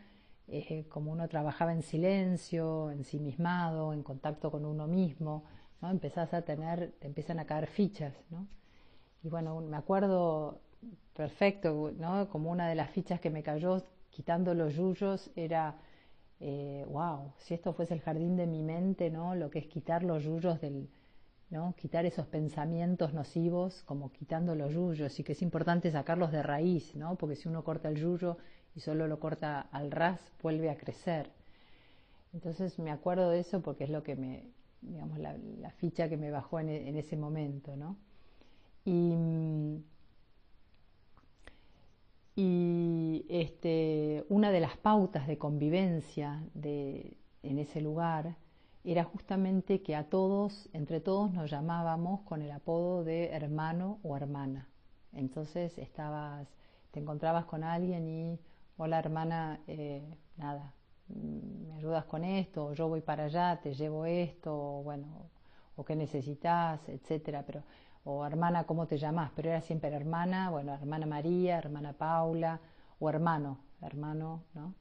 eh, 0.48 0.86
como 0.90 1.12
uno 1.12 1.28
trabajaba 1.30 1.72
en 1.74 1.84
silencio, 1.84 2.92
ensimismado, 2.92 3.94
en 3.94 4.04
contacto 4.04 4.52
con 4.52 4.66
uno 4.66 4.88
mismo, 4.88 5.46
¿no? 5.82 5.90
Empezás 5.90 6.34
a 6.34 6.42
tener, 6.44 6.92
te 7.00 7.08
empiezan 7.08 7.40
a 7.40 7.46
caer 7.46 7.68
fichas, 7.68 8.14
¿no? 8.30 8.48
Y 9.24 9.30
bueno, 9.30 9.62
me 9.62 9.78
acuerdo 9.78 10.62
perfecto, 11.14 11.92
¿no? 11.98 12.30
Como 12.30 12.52
una 12.52 12.70
de 12.70 12.76
las 12.76 12.90
fichas 12.92 13.20
que 13.20 13.30
me 13.30 13.44
cayó 13.44 13.84
quitando 14.10 14.54
los 14.54 14.76
yuyos 14.76 15.30
era, 15.36 15.78
eh, 16.40 16.86
wow, 16.90 17.34
si 17.40 17.54
esto 17.54 17.74
fuese 17.74 17.94
el 17.94 18.02
jardín 18.02 18.38
de 18.38 18.48
mi 18.48 18.64
mente, 18.64 19.10
¿no? 19.10 19.36
Lo 19.36 19.50
que 19.50 19.60
es 19.60 19.68
quitar 19.68 20.04
los 20.04 20.24
yuyos 20.24 20.62
del, 20.62 20.90
¿no? 21.50 21.74
Quitar 21.76 22.06
esos 22.06 22.28
pensamientos 22.28 23.14
nocivos, 23.14 23.84
como 23.84 24.12
quitando 24.12 24.56
los 24.56 24.74
yuyos, 24.74 25.20
y 25.20 25.24
que 25.24 25.34
es 25.34 25.42
importante 25.42 25.92
sacarlos 25.92 26.32
de 26.32 26.44
raíz, 26.44 26.96
¿no? 26.96 27.16
Porque 27.16 27.36
si 27.36 27.48
uno 27.48 27.64
corta 27.64 27.90
el 27.90 27.98
yuyo 27.98 28.38
y 28.76 28.80
solo 28.82 29.08
lo 29.08 29.20
corta 29.20 29.62
al 29.72 29.92
ras, 29.92 30.22
vuelve 30.42 30.70
a 30.70 30.78
crecer. 30.78 31.32
Entonces 32.34 32.78
me 32.80 32.92
acuerdo 32.92 33.30
de 33.32 33.40
eso 33.40 33.62
porque 33.62 33.86
es 33.86 33.90
lo 33.90 34.04
que 34.04 34.16
me, 34.16 34.52
digamos, 34.82 35.18
la, 35.20 35.36
ficha 35.72 36.08
que 36.10 36.18
me 36.18 36.32
bajó 36.32 36.60
en, 36.60 36.70
en 36.70 36.96
ese 36.96 37.18
momento, 37.18 37.76
¿no? 37.76 37.98
Y 38.86 39.16
Y 42.42 43.26
este, 43.28 44.24
una 44.30 44.50
de 44.50 44.62
las 44.62 44.78
pautas 44.78 45.28
de 45.28 45.38
convivencia 45.38 46.42
de, 46.54 47.18
en 47.44 47.60
ese 47.60 47.82
lugar 47.82 48.38
era 48.86 49.04
justamente 49.04 49.82
que 49.82 49.94
a 49.94 50.06
todos, 50.06 50.70
entre 50.72 51.02
todos 51.02 51.34
nos 51.34 51.52
llamábamos 51.52 52.22
con 52.22 52.42
el 52.42 52.52
apodo 52.52 53.04
de 53.04 53.32
hermano 53.32 54.00
o 54.04 54.16
hermana. 54.16 54.70
Entonces 55.12 55.78
estabas, 55.78 56.48
te 56.92 57.02
encontrabas 57.02 57.44
con 57.44 57.66
alguien 57.66 58.08
y, 58.08 58.40
hola 58.78 59.00
hermana, 59.00 59.60
eh, 59.68 60.02
nada, 60.38 60.74
me 61.10 61.74
ayudas 61.74 62.06
con 62.06 62.24
esto, 62.24 62.68
o 62.68 62.74
yo 62.74 62.88
voy 62.88 63.02
para 63.02 63.26
allá, 63.26 63.60
te 63.62 63.74
llevo 63.74 64.06
esto, 64.06 64.56
o 64.56 64.82
bueno, 64.82 65.08
o 65.76 65.84
qué 65.84 65.94
necesitas, 65.94 66.88
etcétera, 66.88 67.44
pero 67.46 67.64
o 68.10 68.26
hermana, 68.26 68.66
¿cómo 68.66 68.88
te 68.88 68.98
llamas? 68.98 69.32
Pero 69.36 69.50
era 69.50 69.62
siempre 69.62 69.90
hermana, 69.90 70.50
bueno, 70.50 70.74
hermana 70.74 71.06
María, 71.06 71.58
hermana 71.58 71.94
Paula, 71.94 72.60
o 73.00 73.10
hermano, 73.10 73.60
hermano, 73.82 74.44
¿no? 74.54 74.74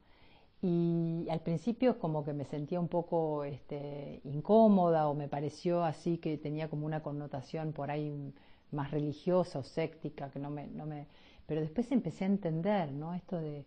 Y 0.61 1.27
al 1.29 1.39
principio 1.39 1.99
como 1.99 2.25
que 2.25 2.33
me 2.33 2.43
sentía 2.45 2.79
un 2.79 2.89
poco 2.89 3.45
este, 3.45 4.19
incómoda 4.25 5.07
o 5.07 5.13
me 5.13 5.29
pareció 5.29 5.83
así 5.85 6.17
que 6.17 6.37
tenía 6.37 6.69
como 6.69 6.85
una 6.85 7.01
connotación 7.01 7.71
por 7.71 7.91
ahí 7.91 8.33
más 8.71 8.91
religiosa 8.91 9.59
o 9.59 9.63
séctica, 9.63 10.29
que 10.31 10.39
no 10.39 10.49
me, 10.49 10.67
no 10.67 10.85
me... 10.85 11.07
Pero 11.45 11.61
después 11.61 11.91
empecé 11.91 12.25
a 12.25 12.27
entender, 12.27 12.91
¿no? 12.91 13.13
Esto 13.13 13.37
de, 13.37 13.65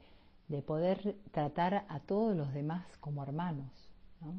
de 0.48 0.62
poder 0.62 1.16
tratar 1.30 1.86
a 1.88 2.00
todos 2.00 2.36
los 2.36 2.52
demás 2.52 2.84
como 3.00 3.22
hermanos, 3.22 3.70
¿no? 4.20 4.34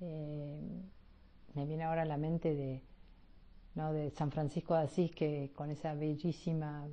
Eh, 0.00 0.82
me 1.54 1.66
viene 1.66 1.84
ahora 1.84 2.02
a 2.02 2.06
la 2.06 2.16
mente 2.16 2.54
de, 2.54 2.82
¿no? 3.76 3.92
de 3.92 4.10
San 4.10 4.32
Francisco 4.32 4.74
de 4.74 4.80
Asís, 4.80 5.12
que 5.12 5.52
con 5.54 5.70
esa 5.70 5.94
bellísima 5.94 6.88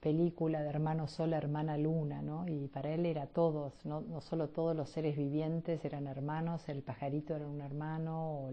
película 0.00 0.62
de 0.62 0.68
hermano 0.70 1.08
sol, 1.08 1.32
hermana 1.32 1.76
luna, 1.76 2.22
¿no? 2.22 2.46
Y 2.48 2.68
para 2.68 2.90
él 2.94 3.04
era 3.04 3.26
todos, 3.26 3.84
no, 3.84 4.00
no 4.00 4.20
solo 4.20 4.48
todos 4.48 4.74
los 4.74 4.88
seres 4.90 5.16
vivientes 5.16 5.84
eran 5.84 6.06
hermanos, 6.06 6.68
el 6.68 6.82
pajarito 6.82 7.34
era 7.34 7.46
un 7.46 7.60
hermano, 7.60 8.50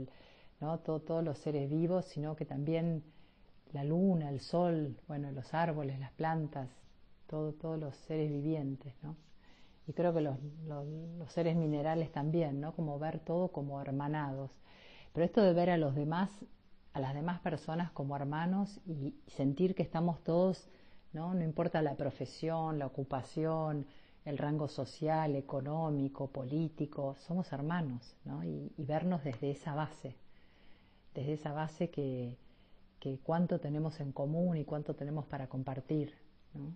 ¿no? 0.59 0.79
todos 0.79 1.23
los 1.23 1.37
seres 1.37 1.69
vivos, 1.69 2.05
sino 2.05 2.35
que 2.35 2.45
también 2.45 3.03
la 3.73 3.83
luna, 3.83 4.29
el 4.29 4.39
sol, 4.39 4.97
bueno, 5.07 5.31
los 5.31 5.53
árboles, 5.53 5.99
las 5.99 6.11
plantas, 6.13 6.69
todo, 7.27 7.53
todos 7.53 7.79
los 7.79 7.95
seres 7.95 8.31
vivientes, 8.31 8.93
¿no? 9.03 9.15
Y 9.87 9.93
creo 9.93 10.13
que 10.13 10.21
los, 10.21 10.37
los, 10.65 10.87
los, 11.19 11.31
seres 11.31 11.55
minerales 11.55 12.11
también, 12.11 12.59
¿no? 12.59 12.73
Como 12.73 12.97
ver 12.97 13.19
todo 13.19 13.49
como 13.49 13.79
hermanados. 13.79 14.49
Pero 15.13 15.25
esto 15.25 15.41
de 15.43 15.53
ver 15.53 15.69
a 15.69 15.77
los 15.77 15.93
demás, 15.93 16.31
a 16.95 16.99
las 16.99 17.13
demás 17.13 17.39
personas 17.41 17.91
como 17.91 18.15
hermanos 18.15 18.79
y 18.87 19.13
sentir 19.27 19.75
que 19.75 19.83
estamos 19.83 20.23
todos 20.23 20.67
¿no? 21.15 21.33
No 21.33 21.43
importa 21.43 21.81
la 21.81 21.95
profesión, 21.95 22.77
la 22.77 22.87
ocupación, 22.87 23.87
el 24.25 24.37
rango 24.37 24.67
social, 24.67 25.35
económico, 25.35 26.27
político, 26.27 27.15
somos 27.25 27.51
hermanos, 27.53 28.17
¿no? 28.25 28.43
Y, 28.43 28.69
vernos 28.77 29.23
desde 29.23 29.51
esa 29.51 29.73
base, 29.73 30.15
desde 31.13 31.33
esa 31.33 31.53
base 31.53 31.89
que, 31.89 32.35
que, 32.99 33.17
cuánto 33.23 33.59
tenemos 33.59 33.99
en 34.01 34.11
común 34.11 34.57
y 34.57 34.65
cuánto 34.65 34.93
tenemos 34.93 35.25
para 35.25 35.47
compartir, 35.47 36.13
¿no? 36.53 36.75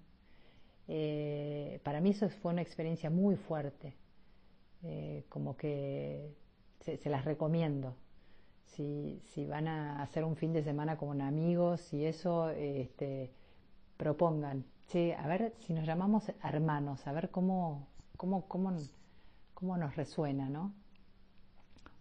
eh, 0.88 1.82
para 1.84 2.00
mí 2.00 2.12
eso 2.12 2.30
fue 2.42 2.54
una 2.54 2.62
experiencia 2.62 3.10
muy 3.10 3.36
fuerte, 3.36 3.94
eh, 4.84 5.26
como 5.28 5.58
que 5.58 6.34
se, 6.80 7.10
las 7.10 7.26
recomiendo. 7.26 7.94
Si, 8.76 9.22
si 9.34 9.46
van 9.46 9.68
a 9.68 10.02
hacer 10.02 10.24
un 10.24 10.36
fin 10.36 10.54
de 10.54 10.64
semana 10.64 10.98
con 10.98 11.22
amigos 11.22 11.94
y 11.94 12.06
eso, 12.06 12.50
este, 12.50 13.32
propongan, 13.98 14.64
sí, 14.88 15.12
a 15.12 15.28
ver 15.28 15.54
si 15.60 15.74
nos 15.74 15.86
llamamos 15.86 16.32
hermanos, 16.44 17.06
a 17.06 17.12
ver 17.12 17.30
cómo, 17.30 17.88
cómo, 18.16 18.48
cómo, 18.48 18.78
cómo 19.54 19.78
nos 19.78 19.96
resuena, 19.96 20.50
¿no? 20.50 20.74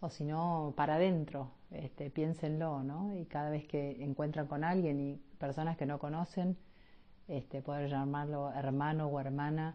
O 0.00 0.08
si 0.10 0.24
no, 0.24 0.74
para 0.76 0.94
adentro, 0.94 1.50
este, 1.70 2.10
piénsenlo, 2.10 2.84
¿no? 2.84 3.12
Y 3.14 3.24
cada 3.26 3.50
vez 3.50 3.66
que 3.66 4.02
encuentran 4.04 4.46
con 4.46 4.62
alguien 4.62 5.00
y 5.00 5.16
personas 5.38 5.76
que 5.76 5.86
no 5.86 5.98
conocen, 5.98 6.56
este, 7.26 7.62
poder 7.62 7.90
llamarlo 7.90 8.52
hermano 8.52 9.08
o 9.08 9.20
hermana, 9.20 9.74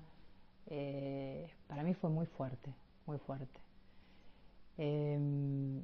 eh, 0.67 1.51
para 1.67 1.83
mí 1.83 1.93
fue 1.93 2.09
muy 2.09 2.25
fuerte, 2.25 2.73
muy 3.05 3.17
fuerte. 3.17 3.59
Eh, 4.77 5.83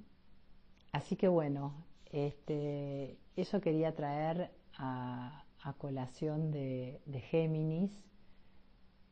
así 0.91 1.15
que 1.15 1.27
bueno, 1.27 1.73
este, 2.11 3.17
eso 3.35 3.61
quería 3.61 3.95
traer 3.95 4.51
a, 4.77 5.43
colación 5.77 6.51
de, 6.51 6.99
Géminis, 7.29 7.91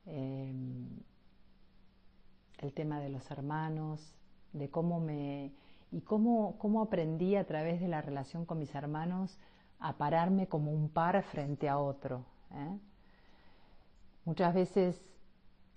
eh, 0.07 0.53
el 2.59 2.73
tema 2.73 2.99
de 2.99 3.09
los 3.09 3.29
hermanos, 3.29 4.15
de 4.53 4.69
cómo 4.69 4.99
me 4.99 5.51
y 5.91 6.01
cómo, 6.01 6.57
cómo 6.57 6.81
aprendí 6.81 7.35
a 7.35 7.45
través 7.45 7.79
de 7.79 7.87
la 7.87 8.01
relación 8.01 8.45
con 8.45 8.59
mis 8.59 8.73
hermanos 8.75 9.37
a 9.79 9.97
pararme 9.97 10.47
como 10.47 10.71
un 10.71 10.89
par 10.89 11.21
frente 11.23 11.69
a 11.69 11.77
otro. 11.77 12.25
¿eh? 12.51 12.77
Muchas 14.25 14.53
veces, 14.53 15.01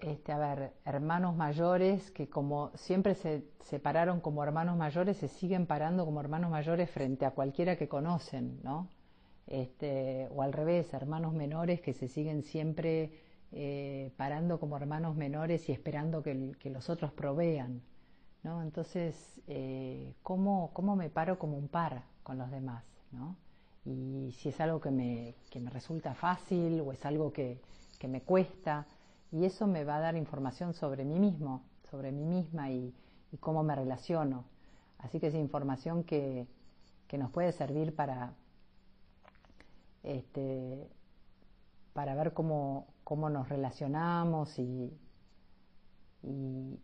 este, 0.02 0.32
a 0.32 0.38
ver, 0.38 0.72
hermanos 0.84 1.36
mayores 1.36 2.10
que 2.10 2.28
como 2.28 2.70
siempre 2.74 3.14
se 3.14 3.44
separaron 3.64 4.20
como 4.20 4.42
hermanos 4.42 4.76
mayores, 4.76 5.16
se 5.16 5.28
siguen 5.28 5.66
parando 5.66 6.04
como 6.04 6.20
hermanos 6.20 6.50
mayores 6.50 6.90
frente 6.90 7.24
a 7.26 7.32
cualquiera 7.32 7.76
que 7.76 7.88
conocen, 7.88 8.60
¿no? 8.62 8.88
este, 9.50 10.28
o 10.34 10.42
al 10.42 10.52
revés, 10.52 10.94
hermanos 10.94 11.34
menores 11.34 11.80
que 11.80 11.92
se 11.92 12.08
siguen 12.08 12.42
siempre 12.42 13.12
eh, 13.52 14.12
parando 14.16 14.60
como 14.60 14.76
hermanos 14.76 15.16
menores 15.16 15.68
y 15.68 15.72
esperando 15.72 16.22
que, 16.22 16.54
los 16.64 16.88
otros 16.88 17.12
provean. 17.12 17.82
¿no? 18.44 18.62
Entonces, 18.62 19.40
eh, 19.48 20.14
¿cómo, 20.22 20.70
¿cómo, 20.72 20.96
me 20.96 21.10
paro 21.10 21.38
como 21.38 21.58
un 21.58 21.68
par 21.68 22.04
con 22.22 22.38
los 22.38 22.50
demás? 22.50 22.84
¿no? 23.10 23.36
Y 23.84 24.32
si 24.38 24.50
es 24.50 24.60
algo 24.60 24.80
que 24.80 24.90
me, 24.90 25.34
que 25.50 25.60
me 25.60 25.70
resulta 25.70 26.14
fácil 26.14 26.80
o 26.80 26.92
es 26.92 27.04
algo 27.04 27.32
que, 27.32 27.60
que, 27.98 28.06
me 28.06 28.22
cuesta, 28.22 28.86
y 29.32 29.44
eso 29.44 29.66
me 29.66 29.84
va 29.84 29.96
a 29.96 30.00
dar 30.00 30.16
información 30.16 30.74
sobre 30.74 31.04
mí 31.04 31.18
mismo, 31.20 31.62
sobre 31.90 32.12
mí 32.12 32.24
misma 32.24 32.70
y, 32.70 32.94
cómo 33.38 33.62
me 33.62 33.76
relaciono. 33.76 34.44
Así 34.98 35.20
que 35.20 35.28
es 35.28 35.34
información 35.34 36.02
que, 36.02 36.48
que 37.06 37.16
nos 37.16 37.30
puede 37.30 37.52
servir 37.52 37.94
para, 37.94 38.32
este, 40.02 40.88
para 41.92 42.14
ver 42.16 42.32
cómo, 42.32 42.88
cómo 43.04 43.30
nos 43.30 43.48
relacionamos 43.48 44.58
y, 44.58 44.92
y, 46.24 46.80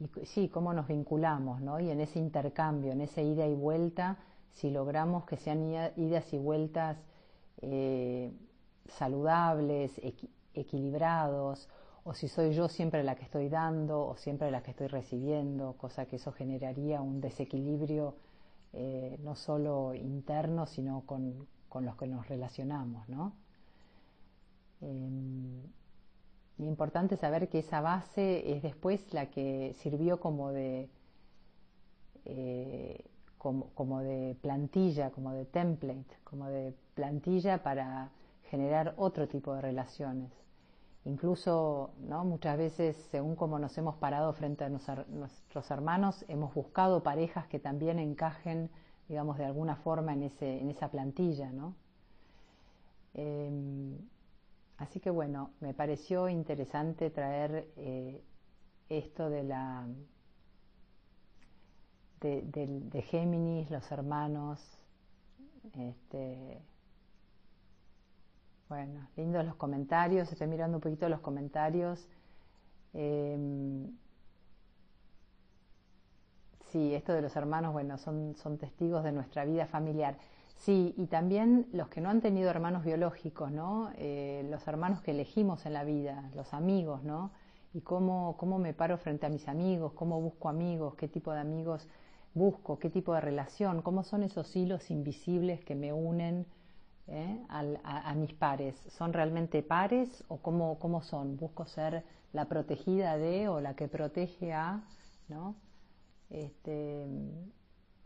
y, 0.00 0.24
sí, 0.24 0.48
cómo 0.48 0.72
nos 0.72 0.88
vinculamos, 0.88 1.60
¿no? 1.60 1.80
Y 1.80 1.90
en 1.90 2.00
ese 2.00 2.18
intercambio, 2.18 2.92
en 2.92 3.02
esa 3.02 3.20
ida 3.20 3.46
y 3.46 3.54
vuelta, 3.54 4.16
si 4.52 4.70
logramos 4.70 5.26
que 5.26 5.36
sean 5.36 5.70
idas 5.96 6.32
y 6.32 6.38
vueltas 6.38 6.96
eh, 7.60 8.32
saludables, 8.88 9.98
equi 10.02 10.30
equilibrados, 10.54 11.68
o 12.04 12.14
si 12.14 12.28
soy 12.28 12.52
yo 12.54 12.68
siempre 12.68 13.04
la 13.04 13.14
que 13.14 13.24
estoy 13.24 13.48
dando 13.48 14.06
o 14.06 14.16
siempre 14.16 14.50
la 14.50 14.62
que 14.62 14.72
estoy 14.72 14.88
recibiendo, 14.88 15.74
cosa 15.74 16.06
que 16.06 16.16
eso 16.16 16.32
generaría 16.32 17.00
un 17.00 17.20
desequilibrio 17.20 18.16
eh, 18.72 19.18
no 19.22 19.34
solo 19.34 19.94
interno, 19.94 20.66
sino 20.66 21.02
con, 21.06 21.46
con 21.68 21.84
los 21.84 21.96
que 21.96 22.06
nos 22.06 22.28
relacionamos, 22.28 23.08
¿no? 23.08 23.34
Y 24.80 26.64
importante 26.64 27.16
saber 27.16 27.48
que 27.48 27.60
esa 27.60 27.80
base 27.80 28.52
es 28.52 28.62
después 28.62 29.12
la 29.12 29.26
que 29.26 29.74
sirvió 29.80 30.20
como 30.20 30.50
de, 30.50 30.88
eh, 32.24 33.04
como, 33.38 33.70
como, 33.74 34.00
de 34.00 34.36
plantilla, 34.40 35.10
como 35.10 35.32
de 35.32 35.44
template, 35.44 36.16
como 36.24 36.46
de 36.46 36.74
plantilla 36.94 37.62
para 37.62 38.10
generar 38.50 38.94
otro 38.96 39.28
tipo 39.28 39.54
de 39.54 39.60
relaciones. 39.60 40.30
Incluso, 41.04 41.90
¿no? 41.98 42.24
muchas 42.24 42.56
veces, 42.56 42.96
según 43.10 43.34
como 43.34 43.58
nos 43.58 43.76
hemos 43.76 43.96
parado 43.96 44.32
frente 44.32 44.64
a 44.64 44.68
nuestros 44.68 45.70
hermanos, 45.70 46.24
hemos 46.28 46.54
buscado 46.54 47.02
parejas 47.02 47.46
que 47.48 47.58
también 47.58 47.98
encajen 47.98 48.70
digamos, 49.12 49.36
de 49.36 49.44
alguna 49.44 49.76
forma 49.76 50.14
en, 50.14 50.22
ese, 50.22 50.58
en 50.60 50.70
esa 50.70 50.90
plantilla, 50.90 51.52
¿no? 51.52 51.74
Eh, 53.14 53.98
así 54.78 55.00
que 55.00 55.10
bueno, 55.10 55.50
me 55.60 55.74
pareció 55.74 56.30
interesante 56.30 57.10
traer 57.10 57.68
eh, 57.76 58.22
esto 58.88 59.28
de 59.28 59.42
la 59.42 59.86
de, 62.20 62.42
de, 62.42 63.02
Géminis, 63.02 63.70
los 63.70 63.90
hermanos, 63.90 64.60
este, 65.74 66.62
bueno, 68.72 69.06
lindos 69.18 69.44
los 69.44 69.54
comentarios, 69.56 70.32
estoy 70.32 70.46
mirando 70.46 70.78
un 70.78 70.80
poquito 70.80 71.06
los 71.10 71.20
comentarios. 71.20 72.08
Eh, 72.94 73.36
sí, 76.70 76.94
esto 76.94 77.12
de 77.12 77.20
los 77.20 77.36
hermanos, 77.36 77.74
bueno, 77.74 77.98
son, 77.98 78.34
son 78.34 78.56
testigos 78.56 79.04
de 79.04 79.12
nuestra 79.12 79.44
vida 79.44 79.66
familiar. 79.66 80.16
Sí, 80.56 80.94
y 80.96 81.08
también 81.08 81.66
los 81.74 81.88
que 81.88 82.00
no 82.00 82.08
han 82.08 82.22
tenido 82.22 82.48
hermanos 82.48 82.82
biológicos, 82.82 83.52
¿no? 83.52 83.90
Eh, 83.96 84.46
los 84.50 84.66
hermanos 84.66 85.02
que 85.02 85.10
elegimos 85.10 85.66
en 85.66 85.74
la 85.74 85.84
vida, 85.84 86.30
los 86.34 86.54
amigos, 86.54 87.02
¿no? 87.04 87.30
Y 87.74 87.82
cómo, 87.82 88.38
cómo 88.38 88.58
me 88.58 88.72
paro 88.72 88.96
frente 88.96 89.26
a 89.26 89.28
mis 89.28 89.48
amigos, 89.48 89.92
cómo 89.92 90.18
busco 90.18 90.48
amigos, 90.48 90.94
qué 90.94 91.08
tipo 91.08 91.32
de 91.32 91.40
amigos 91.40 91.88
busco, 92.32 92.78
qué 92.78 92.88
tipo 92.88 93.12
de 93.12 93.20
relación, 93.20 93.82
cómo 93.82 94.02
son 94.02 94.22
esos 94.22 94.56
hilos 94.56 94.90
invisibles 94.90 95.62
que 95.62 95.74
me 95.74 95.92
unen 95.92 96.46
¿eh? 97.12 97.38
a, 97.48 98.14
mis 98.14 98.32
pares. 98.32 98.74
¿Son 98.96 99.12
realmente 99.12 99.62
pares 99.62 100.24
o 100.28 100.38
cómo, 100.38 100.78
cómo 100.78 101.02
son? 101.02 101.36
¿Busco 101.36 101.66
ser 101.66 102.04
la 102.32 102.46
protegida 102.46 103.18
de 103.18 103.48
o 103.48 103.60
la 103.60 103.74
que 103.74 103.88
protege 103.88 104.52
a, 104.52 104.80
¿no? 105.28 105.54
Este, 106.30 107.06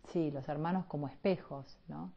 sí, 0.08 0.30
los 0.32 0.48
hermanos 0.48 0.86
como 0.86 1.06
espejos, 1.06 1.78
¿no? 1.88 2.10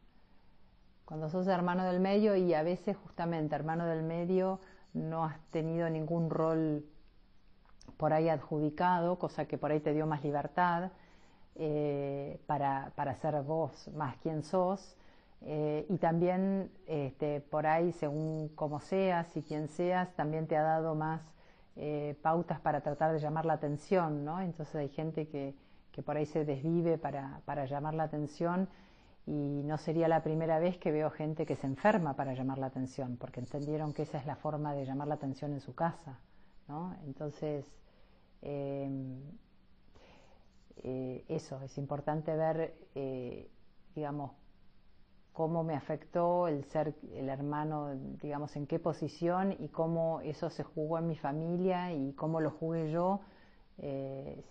Cuando 1.04 1.28
sos 1.30 1.46
hermano 1.46 1.84
del 1.84 2.00
medio 2.00 2.36
y 2.36 2.54
a 2.54 2.62
veces 2.62 2.96
justamente 2.96 3.54
hermano 3.54 3.86
del 3.86 4.02
medio 4.02 4.60
no 4.92 5.24
has 5.24 5.40
tenido 5.50 5.88
ningún 5.88 6.30
rol 6.30 6.84
por 7.96 8.12
ahí 8.12 8.28
adjudicado, 8.28 9.18
cosa 9.18 9.46
que 9.46 9.58
por 9.58 9.70
ahí 9.70 9.80
te 9.80 9.92
dio 9.92 10.06
más 10.06 10.22
libertad 10.22 10.90
eh, 11.56 12.40
para, 12.46 12.92
para, 12.94 13.16
ser 13.16 13.42
vos 13.42 13.88
más 13.94 14.16
quien 14.18 14.42
sos. 14.42 14.96
Eh, 15.42 15.86
y 15.88 15.96
también 15.96 16.70
este, 16.86 17.40
por 17.40 17.66
ahí, 17.66 17.92
según 17.92 18.50
cómo 18.54 18.80
seas 18.80 19.34
y 19.36 19.42
quién 19.42 19.68
seas, 19.68 20.14
también 20.14 20.46
te 20.46 20.56
ha 20.56 20.62
dado 20.62 20.94
más 20.94 21.22
eh, 21.76 22.16
pautas 22.22 22.60
para 22.60 22.82
tratar 22.82 23.12
de 23.12 23.20
llamar 23.20 23.46
la 23.46 23.54
atención, 23.54 24.24
¿no? 24.24 24.40
Entonces 24.40 24.74
hay 24.74 24.88
gente 24.90 25.28
que, 25.28 25.54
que 25.92 26.02
por 26.02 26.16
ahí 26.16 26.26
se 26.26 26.44
desvive 26.44 26.98
para, 26.98 27.40
para, 27.46 27.64
llamar 27.64 27.94
la 27.94 28.02
atención 28.04 28.68
y 29.26 29.62
no 29.64 29.78
sería 29.78 30.08
la 30.08 30.22
primera 30.22 30.58
vez 30.58 30.76
que 30.76 30.92
veo 30.92 31.10
gente 31.10 31.46
que 31.46 31.56
se 31.56 31.66
enferma 31.66 32.16
para 32.16 32.34
llamar 32.34 32.58
la 32.58 32.66
atención, 32.66 33.16
porque 33.16 33.40
entendieron 33.40 33.94
que 33.94 34.02
esa 34.02 34.18
es 34.18 34.26
la 34.26 34.36
forma 34.36 34.74
de 34.74 34.84
llamar 34.84 35.08
la 35.08 35.14
atención 35.14 35.52
en 35.52 35.60
su 35.60 35.74
casa, 35.74 36.18
¿no? 36.68 36.94
Entonces, 37.06 37.64
em, 38.42 39.20
eh, 40.82 41.24
eso, 41.28 41.62
es 41.62 41.78
importante 41.78 42.34
ver, 42.34 42.74
digamos, 43.94 44.32
cómo 45.32 45.62
me 45.62 45.74
afectó 45.74 46.48
el 46.48 46.64
ser 46.64 46.94
el 47.14 47.28
hermano, 47.28 47.94
digamos, 48.20 48.56
en 48.56 48.66
qué 48.66 48.78
posición 48.78 49.56
y 49.58 49.68
cómo 49.68 50.20
eso 50.22 50.50
se 50.50 50.64
jugó 50.64 50.98
en 50.98 51.06
mi 51.06 51.16
familia 51.16 51.92
y 51.92 52.12
cómo 52.14 52.40
lo 52.40 52.50
jugué 52.50 52.90
yo, 52.90 53.20
eh, 53.78 54.44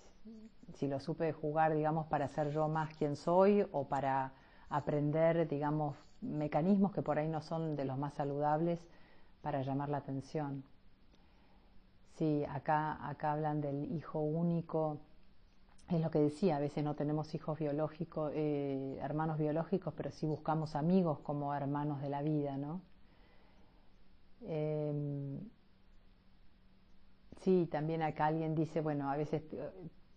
si 0.75 0.87
lo 0.87 0.99
supe 0.99 1.33
jugar, 1.33 1.73
digamos, 1.73 2.07
para 2.07 2.27
ser 2.27 2.51
yo 2.51 2.67
más 2.67 2.95
quien 2.95 3.15
soy 3.15 3.65
o 3.71 3.87
para 3.87 4.33
aprender, 4.69 5.47
digamos, 5.47 5.95
mecanismos 6.21 6.91
que 6.91 7.01
por 7.01 7.17
ahí 7.17 7.27
no 7.27 7.41
son 7.41 7.75
de 7.75 7.85
los 7.85 7.97
más 7.97 8.13
saludables 8.13 8.85
para 9.41 9.61
llamar 9.61 9.89
la 9.89 9.97
atención. 9.97 10.63
Sí, 12.15 12.43
acá, 12.49 13.07
acá 13.07 13.33
hablan 13.33 13.61
del 13.61 13.91
hijo 13.93 14.19
único 14.19 14.97
es 15.89 16.01
lo 16.01 16.11
que 16.11 16.19
decía, 16.19 16.57
a 16.57 16.59
veces 16.59 16.83
no 16.83 16.95
tenemos 16.95 17.33
hijos 17.33 17.57
biológicos, 17.57 18.31
eh, 18.35 18.97
hermanos 19.01 19.37
biológicos, 19.37 19.93
pero 19.95 20.11
sí 20.11 20.25
buscamos 20.27 20.75
amigos 20.75 21.19
como 21.19 21.53
hermanos 21.53 22.01
de 22.01 22.09
la 22.09 22.21
vida, 22.21 22.57
¿no? 22.57 22.81
Em, 24.41 25.39
sí, 27.41 27.67
también 27.71 28.01
acá 28.01 28.27
alguien 28.27 28.55
dice, 28.55 28.81
bueno, 28.81 29.09
a 29.09 29.17
veces 29.17 29.41
eh, 29.53 29.69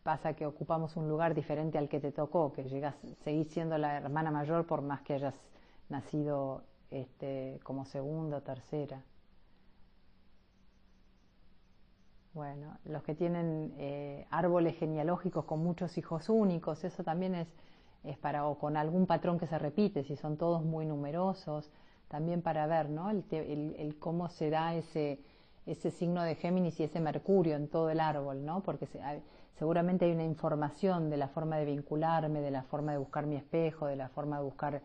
pasa 0.03 0.35
que 0.35 0.47
ocupamos 0.47 0.97
un 0.97 1.09
lugar 1.09 1.35
diferente 1.35 1.79
al 1.79 1.89
que 1.89 2.01
te 2.01 2.13
tocó, 2.13 2.53
que 2.53 2.65
llegas, 2.65 2.95
seguís 3.25 3.49
siendo 3.49 3.79
la 3.79 3.97
hermana 3.97 4.31
mayor 4.31 4.67
por 4.67 4.83
más 4.83 5.03
que 5.03 5.15
hayas 5.15 5.35
nacido 5.89 6.65
este, 6.91 7.61
como 7.63 7.85
segunda 7.87 8.39
o 8.39 8.43
tercera. 8.43 9.03
Bueno, 12.35 12.79
los 12.87 13.03
que 13.03 13.14
tienen 13.14 13.75
eh, 13.77 14.27
árboles 14.31 14.79
genealógicos 14.79 15.45
con 15.45 15.62
muchos 15.62 15.99
hijos 15.99 16.31
únicos, 16.31 16.83
eso 16.83 17.05
también 17.05 17.35
es, 17.35 17.49
es 18.05 18.16
para, 18.16 18.47
o 18.47 18.59
con 18.59 18.79
algún 18.79 19.07
patrón 19.07 19.38
que 19.38 19.47
se 19.47 19.59
repite, 19.59 20.03
si 20.03 20.16
son 20.16 20.38
todos 20.38 20.64
muy 20.64 20.87
numerosos, 20.87 21.71
también 22.09 22.40
para 22.40 22.66
ver, 22.66 22.88
¿no? 22.88 23.11
El, 23.11 23.25
el, 23.31 23.99
cómo 23.99 24.31
se 24.31 24.49
da 24.49 24.75
ese, 24.75 25.21
ese 25.66 25.90
signo 25.90 26.23
de 26.23 26.35
Géminis 26.37 26.81
y 26.81 26.85
ese 26.85 27.01
Mercurio 27.01 27.55
en 27.55 27.68
todo 27.68 27.90
el 27.90 28.01
árbol, 28.01 28.47
¿no? 28.47 28.62
Porque 28.62 28.88
seguramente 29.59 30.07
hay 30.07 30.12
una 30.12 30.25
información 30.25 31.11
de 31.11 31.18
la 31.18 31.29
forma 31.29 31.59
de 31.59 31.66
vincularme, 31.66 32.40
de 32.40 32.51
la 32.51 32.62
forma 32.62 32.92
de 32.92 32.99
buscar 32.99 33.27
mi 33.27 33.37
espejo, 33.37 33.87
de 33.87 33.97
la 33.97 34.09
forma 34.09 34.38
de 34.38 34.45
buscar 34.45 34.83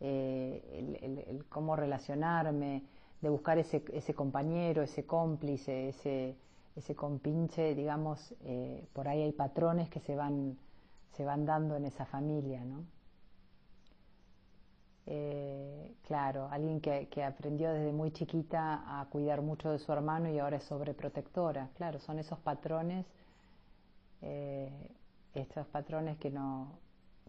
eh, 0.00 1.26
el, 1.26 1.46
cómo 1.46 1.74
relacionarme, 1.74 2.82
de 3.22 3.28
buscar 3.30 3.56
ese, 3.56 3.82
ese 3.94 4.12
compañero, 4.12 4.82
ese 4.82 5.06
cómplice, 5.06 5.88
ese 5.88 6.36
ese 6.76 6.94
compinche, 6.94 7.74
digamos, 7.74 8.34
eh, 8.44 8.86
por 8.92 9.08
ahí 9.08 9.22
hay 9.22 9.32
patrones 9.32 9.88
que 9.90 10.00
se 10.00 10.16
van, 10.16 10.56
se 11.12 11.24
van 11.24 11.44
dando 11.44 11.76
en 11.76 11.84
esa 11.84 12.06
familia, 12.06 12.64
¿no? 12.64 12.84
Eh, 15.06 15.94
claro, 16.06 16.48
alguien 16.50 16.80
que, 16.80 17.08
que, 17.08 17.24
aprendió 17.24 17.72
desde 17.72 17.92
muy 17.92 18.12
chiquita 18.12 19.00
a 19.00 19.04
cuidar 19.06 19.42
mucho 19.42 19.70
de 19.70 19.78
su 19.78 19.92
hermano 19.92 20.30
y 20.30 20.38
ahora 20.38 20.58
es 20.58 20.64
sobreprotectora. 20.64 21.70
Claro, 21.74 21.98
son 21.98 22.18
esos 22.18 22.38
patrones, 22.38 23.04
eh, 24.22 24.70
estos 25.34 25.66
patrones 25.66 26.18
que 26.18 26.30
no... 26.30 26.78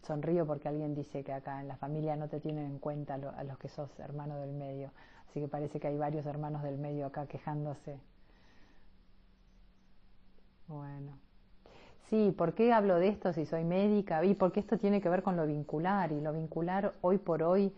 Sonrío 0.03 0.45
porque 0.45 0.67
alguien 0.67 0.93
dice 0.93 1.23
que 1.23 1.31
acá 1.31 1.61
en 1.61 1.69
la 1.69 1.77
familia 1.77 2.17
no 2.17 2.27
te 2.27 2.41
tienen 2.41 2.65
en 2.65 2.77
cuenta 2.77 3.13
a 3.13 3.43
los 3.45 3.57
que 3.57 3.69
sos 3.69 3.89
hermano 3.99 4.37
del 4.37 4.51
medio. 4.51 4.91
Así 5.29 5.39
que 5.39 5.47
parece 5.47 5.79
que 5.79 5.87
hay 5.87 5.97
varios 5.97 6.25
hermanos 6.25 6.61
del 6.61 6.77
medio 6.77 7.05
acá 7.05 7.25
quejándose. 7.25 7.99
Bueno. 10.67 11.17
Sí, 12.09 12.33
¿por 12.37 12.53
qué 12.53 12.73
hablo 12.73 12.95
de 12.99 13.07
esto 13.07 13.33
si 13.33 13.45
soy 13.45 13.63
médica? 13.63 14.23
Y 14.25 14.35
porque 14.35 14.59
esto 14.59 14.77
tiene 14.77 15.01
que 15.01 15.09
ver 15.09 15.23
con 15.23 15.35
lo 15.35 15.47
vincular 15.47 16.11
y 16.11 16.21
lo 16.21 16.33
vincular 16.33 16.93
hoy 17.01 17.17
por 17.17 17.43
hoy 17.43 17.73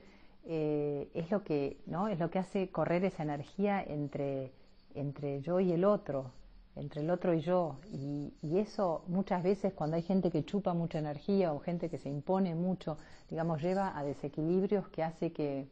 eh, 0.45 1.09
es 1.13 1.31
lo 1.31 1.43
que 1.43 1.77
no 1.85 2.07
es 2.07 2.19
lo 2.19 2.29
que 2.29 2.39
hace 2.39 2.69
correr 2.69 3.03
esa 3.05 3.23
energía 3.23 3.83
entre 3.83 4.51
entre 4.93 5.41
yo 5.41 5.59
y 5.59 5.71
el 5.73 5.83
otro, 5.83 6.31
entre 6.75 7.01
el 7.01 7.09
otro 7.09 7.33
y 7.33 7.41
yo 7.41 7.77
y, 7.91 8.33
y, 8.41 8.59
eso 8.59 9.03
muchas 9.07 9.43
veces 9.43 9.73
cuando 9.73 9.95
hay 9.97 10.03
gente 10.03 10.31
que 10.31 10.45
chupa 10.45 10.73
mucha 10.73 10.99
energía 10.99 11.51
o 11.53 11.59
gente 11.59 11.89
que 11.89 11.97
se 11.97 12.09
impone 12.09 12.55
mucho, 12.55 12.97
digamos 13.29 13.61
lleva 13.61 13.97
a 13.97 14.03
desequilibrios 14.03 14.87
que 14.89 15.03
hace 15.03 15.31
que 15.31 15.67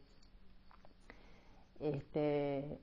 este, 1.80 2.78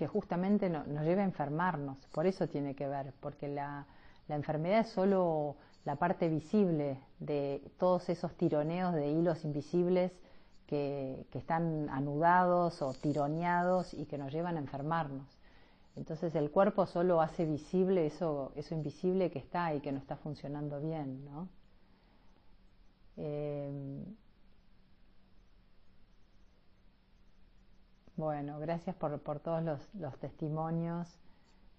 que 0.00 0.06
justamente 0.06 0.70
nos 0.70 1.04
lleva 1.04 1.20
a 1.20 1.26
enfermarnos. 1.26 1.98
Por 2.06 2.26
eso 2.26 2.48
tiene 2.48 2.74
que 2.74 2.88
ver, 2.88 3.12
porque 3.20 3.48
la, 3.48 3.86
enfermedad 4.30 4.80
es 4.80 4.88
solo 4.88 5.56
la 5.84 5.96
parte 5.96 6.26
visible 6.30 6.98
de 7.18 7.62
todos 7.78 8.08
esos 8.08 8.34
tironeos 8.34 8.94
de 8.94 9.10
hilos 9.10 9.44
invisibles 9.44 10.10
que, 10.66 11.26
están 11.34 11.90
anudados 11.90 12.80
o 12.80 12.94
tironeados 12.94 13.92
y 13.92 14.06
que 14.06 14.16
nos 14.16 14.32
llevan 14.32 14.56
a 14.56 14.60
enfermarnos. 14.60 15.36
Entonces 15.96 16.34
el 16.34 16.50
cuerpo 16.50 16.86
solo 16.86 17.20
hace 17.20 17.44
visible 17.44 18.06
eso, 18.06 18.52
eso 18.56 18.74
invisible 18.74 19.30
que 19.30 19.40
está 19.40 19.74
y 19.74 19.80
que 19.80 19.92
no 19.92 19.98
está 19.98 20.16
funcionando 20.16 20.80
bien, 20.80 21.26
¿no? 21.26 21.46
Eh, 23.18 24.02
Bueno, 28.20 28.60
gracias 28.60 28.94
por, 28.96 29.18
todos 29.40 29.64
los, 29.94 30.18
testimonios, 30.18 31.08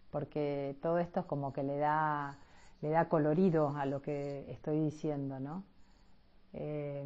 porque 0.09 0.75
todo 0.81 0.97
esto 0.97 1.19
es 1.19 1.25
como 1.27 1.53
que 1.53 1.61
le 1.61 1.77
da, 1.77 2.39
le 2.81 2.89
da 2.89 3.07
colorido 3.09 3.77
a 3.77 3.85
lo 3.85 4.01
que 4.01 4.51
estoy 4.51 4.79
diciendo, 4.79 5.39
¿no? 5.39 5.63
Eh, 6.53 7.05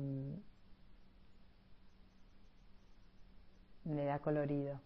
le 3.84 4.06
da 4.06 4.20
colorido. 4.20 4.80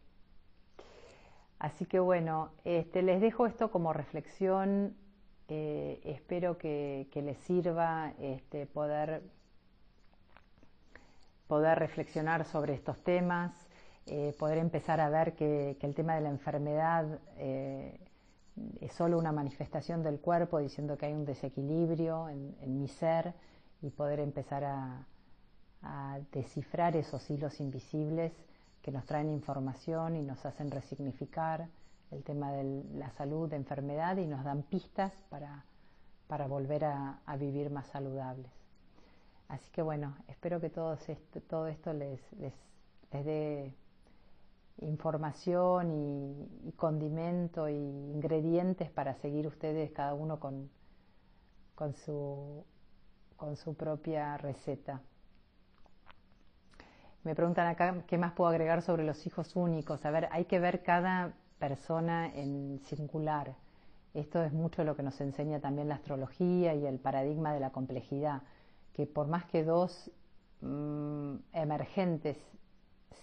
Así 1.59 1.85
que 1.85 1.99
bueno, 1.99 2.49
este, 2.63 3.03
les 3.03 3.21
dejo 3.21 3.45
esto 3.45 3.69
como 3.69 3.93
reflexión. 3.93 4.95
Eh, 5.47 6.01
espero 6.05 6.57
que, 6.57 7.07
les 7.13 7.37
sirva 7.37 8.13
este, 8.17 8.65
poder, 8.65 9.21
poder 11.45 11.77
reflexionar 11.77 12.45
sobre 12.45 12.73
estos 12.73 13.03
temas. 13.03 13.68
Eh, 14.11 14.35
poder 14.37 14.57
empezar 14.57 14.99
a 14.99 15.09
ver 15.09 15.35
que, 15.35 15.77
el 15.79 15.95
tema 15.95 16.15
de 16.15 16.21
la 16.21 16.29
enfermedad 16.29 17.19
eh, 17.37 17.99
es 18.81 18.91
solo 18.93 19.17
una 19.17 19.31
manifestación 19.31 20.03
del 20.03 20.19
cuerpo 20.19 20.59
diciendo 20.59 20.97
que 20.97 21.05
hay 21.05 21.13
un 21.13 21.25
desequilibrio 21.25 22.27
en, 22.29 22.79
mi 22.79 22.87
ser 22.87 23.33
y 23.81 23.89
poder 23.91 24.19
empezar 24.19 24.63
a, 24.63 25.05
descifrar 26.33 26.97
esos 26.97 27.29
hilos 27.29 27.61
invisibles 27.61 28.33
que 28.81 28.91
nos 28.91 29.05
traen 29.05 29.29
información 29.29 30.17
y 30.17 30.23
nos 30.23 30.45
hacen 30.45 30.69
resignificar 30.71 31.69
el 32.11 32.21
tema 32.23 32.51
de 32.51 32.83
la 32.95 33.09
salud, 33.11 33.47
de 33.47 33.55
enfermedad 33.55 34.17
y 34.17 34.25
nos 34.25 34.43
dan 34.43 34.63
pistas 34.63 35.13
para, 35.29 35.63
volver 36.47 36.83
a 36.83 37.37
vivir 37.37 37.69
más 37.69 37.87
saludables. 37.87 38.59
Así 39.49 39.71
que 39.71 39.81
bueno, 39.81 40.15
espero 40.27 40.61
que 40.61 40.69
todo 40.69 40.93
esto, 40.93 41.41
todo 41.41 41.67
esto 41.67 41.91
les, 41.91 42.21
les, 42.33 42.53
dé 43.11 43.73
información 44.81 45.91
y, 45.91 46.71
condimento 46.73 47.67
y 47.67 47.75
ingredientes 47.75 48.89
para 48.89 49.15
seguir 49.15 49.47
ustedes 49.47 49.91
cada 49.91 50.13
uno 50.13 50.39
con, 50.39 50.69
con, 51.75 51.93
su, 51.95 52.63
con 53.35 53.55
su 53.55 53.75
propia 53.75 54.37
receta. 54.37 55.01
Me 57.23 57.35
preguntan 57.35 57.67
acá 57.67 58.03
qué 58.07 58.17
más 58.17 58.33
puedo 58.33 58.49
agregar 58.49 58.81
sobre 58.81 59.03
los 59.03 59.25
hijos 59.27 59.55
únicos. 59.55 60.05
A 60.05 60.11
ver, 60.11 60.29
hay 60.31 60.45
que 60.45 60.59
ver 60.59 60.83
cada 60.83 61.33
persona 61.59 62.33
en 62.33 62.79
singular. 62.85 63.55
Esto 64.13 64.41
es 64.41 64.53
mucho 64.53 64.83
lo 64.83 64.95
que 64.95 65.03
nos 65.03 65.19
enseña 65.19 65.59
también 65.59 65.89
la 65.89 65.95
astrología 65.95 66.73
y 66.73 66.85
el 66.85 66.97
paradigma 66.97 67.53
de 67.53 67.59
la 67.59 67.71
complejidad, 67.71 68.41
que 68.93 69.05
por 69.05 69.27
más 69.27 69.45
que 69.45 69.63
dos 69.63 70.09
mm, 70.61 71.35
emergentes 71.53 72.37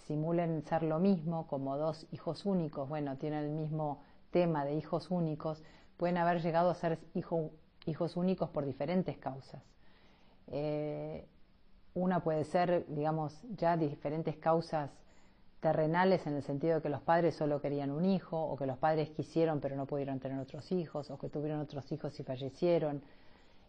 simulen 0.07 0.63
ser 0.65 0.83
lo 0.83 0.99
mismo, 0.99 1.47
como 1.47 1.77
dos 1.77 2.07
hijos 2.13 2.47
únicos, 2.47 2.89
bueno, 2.89 3.17
tienen 3.17 3.45
el 3.45 3.51
mismo 3.51 4.03
tema 4.31 4.65
de 4.65 4.75
hijos 4.75 5.11
únicos, 5.11 5.63
pueden 5.97 6.19
haber 6.19 6.43
llegado 6.43 6.71
a 6.71 6.75
ser 6.75 6.99
hijos 7.15 8.17
únicos 8.17 8.51
por 8.51 8.65
diferentes 8.65 9.17
causas. 9.19 9.63
Eh, 10.49 11.27
una 11.95 12.21
puede 12.21 12.45
ser, 12.45 12.87
digamos, 12.89 13.35
ya 13.57 13.77
diferentes 13.77 14.37
causas 14.37 14.91
terrenales 15.61 16.27
en 16.27 16.35
el 16.35 16.43
sentido 16.43 16.77
de 16.77 16.83
que 16.83 16.89
los 16.91 17.01
padres 17.01 17.35
solo 17.35 17.61
querían 17.61 17.91
un 17.91 18.05
hijo, 18.05 18.41
o 18.41 18.57
que 18.57 18.67
los 18.67 18.79
padres 18.79 19.11
quisieron 19.11 19.61
pero 19.61 19.77
no 19.77 19.87
pudieron 19.87 20.21
tener 20.21 20.39
otros 20.39 20.71
hijos, 20.73 21.11
o 21.11 21.19
que 21.19 21.29
tuvieron 21.29 21.61
otros 21.61 21.91
hijos 21.91 22.19
y 22.21 22.23
fallecieron 22.23 23.03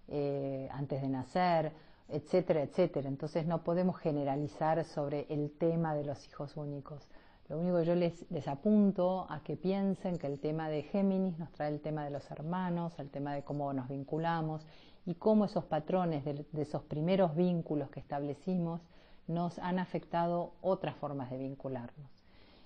eh, 0.10 0.68
antes 0.72 1.02
de 1.02 1.10
nacer, 1.10 1.72
etcétera, 2.10 2.62
etcétera. 2.62 3.08
Entonces 3.08 3.46
no 3.46 3.64
podemos 3.64 3.98
generalizar 3.98 4.84
sobre 4.86 5.26
el 5.30 5.52
tema 5.52 5.96
de 5.96 6.06
los 6.06 6.26
hijos 6.28 6.56
únicos. 6.58 7.08
Lo 7.50 7.60
único 7.60 7.78
que 7.78 7.86
yo 7.86 7.96
les, 7.96 8.30
les 8.30 8.48
apunto 8.48 9.26
a 9.30 9.42
que 9.42 9.56
piensen 9.56 10.18
que 10.18 10.28
el 10.28 10.40
tema 10.40 10.70
de 10.70 10.84
Géminis 10.84 11.40
nos 11.40 11.52
trae 11.52 11.70
el 11.70 11.80
tema 11.80 12.04
de 12.04 12.12
los 12.12 12.30
hermanos, 12.30 13.00
el 13.00 13.10
tema 13.10 13.34
de 13.34 13.44
cómo 13.44 13.72
nos 13.74 13.88
vinculamos 13.88 14.66
y 15.06 15.16
cómo 15.16 15.46
esos 15.46 15.64
patrones 15.64 16.26
de, 16.26 16.46
esos 16.62 16.84
primeros 16.84 17.36
vínculos 17.36 17.90
que 17.90 18.02
establecimos 18.02 18.82
nos 19.28 19.58
han 19.60 19.80
afectado 19.80 20.52
otras 20.62 20.96
formas 20.98 21.32
de 21.32 21.38
vincularnos. 21.38 22.12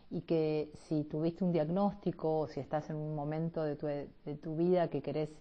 Y 0.10 0.22
que 0.22 0.72
si 0.88 1.04
tuviste 1.04 1.44
un 1.44 1.52
diagnóstico 1.52 2.40
o 2.40 2.48
si 2.48 2.60
estás 2.60 2.90
en 2.90 2.96
un 2.96 3.16
momento 3.16 3.64
de 3.64 3.76
tu, 3.76 3.86
de 3.86 4.36
tu 4.42 4.56
vida 4.56 4.90
que 4.90 5.04
querés 5.04 5.32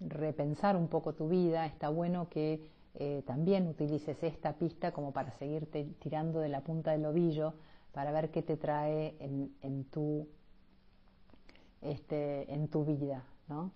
repensar 0.00 0.76
un 0.76 0.86
poco 0.86 1.14
tu 1.14 1.28
vida, 1.28 1.66
está 1.66 1.88
bueno 1.88 2.28
que 2.28 2.70
eh, 2.94 3.22
también 3.26 3.66
utilices 3.66 4.22
esta 4.22 4.52
pista 4.54 4.92
como 4.92 5.12
para 5.12 5.32
seguirte 5.32 5.84
tirando 5.98 6.38
de 6.38 6.48
la 6.48 6.60
punta 6.60 6.92
del 6.92 7.04
ovillo 7.06 7.54
para 7.92 8.12
ver 8.12 8.30
qué 8.30 8.42
te 8.42 8.56
trae 8.56 9.16
en, 9.18 9.54
en 9.62 9.84
tu, 9.84 10.28
este, 11.80 12.52
en 12.52 12.68
tu 12.68 12.84
vida, 12.84 13.24
¿no? 13.48 13.72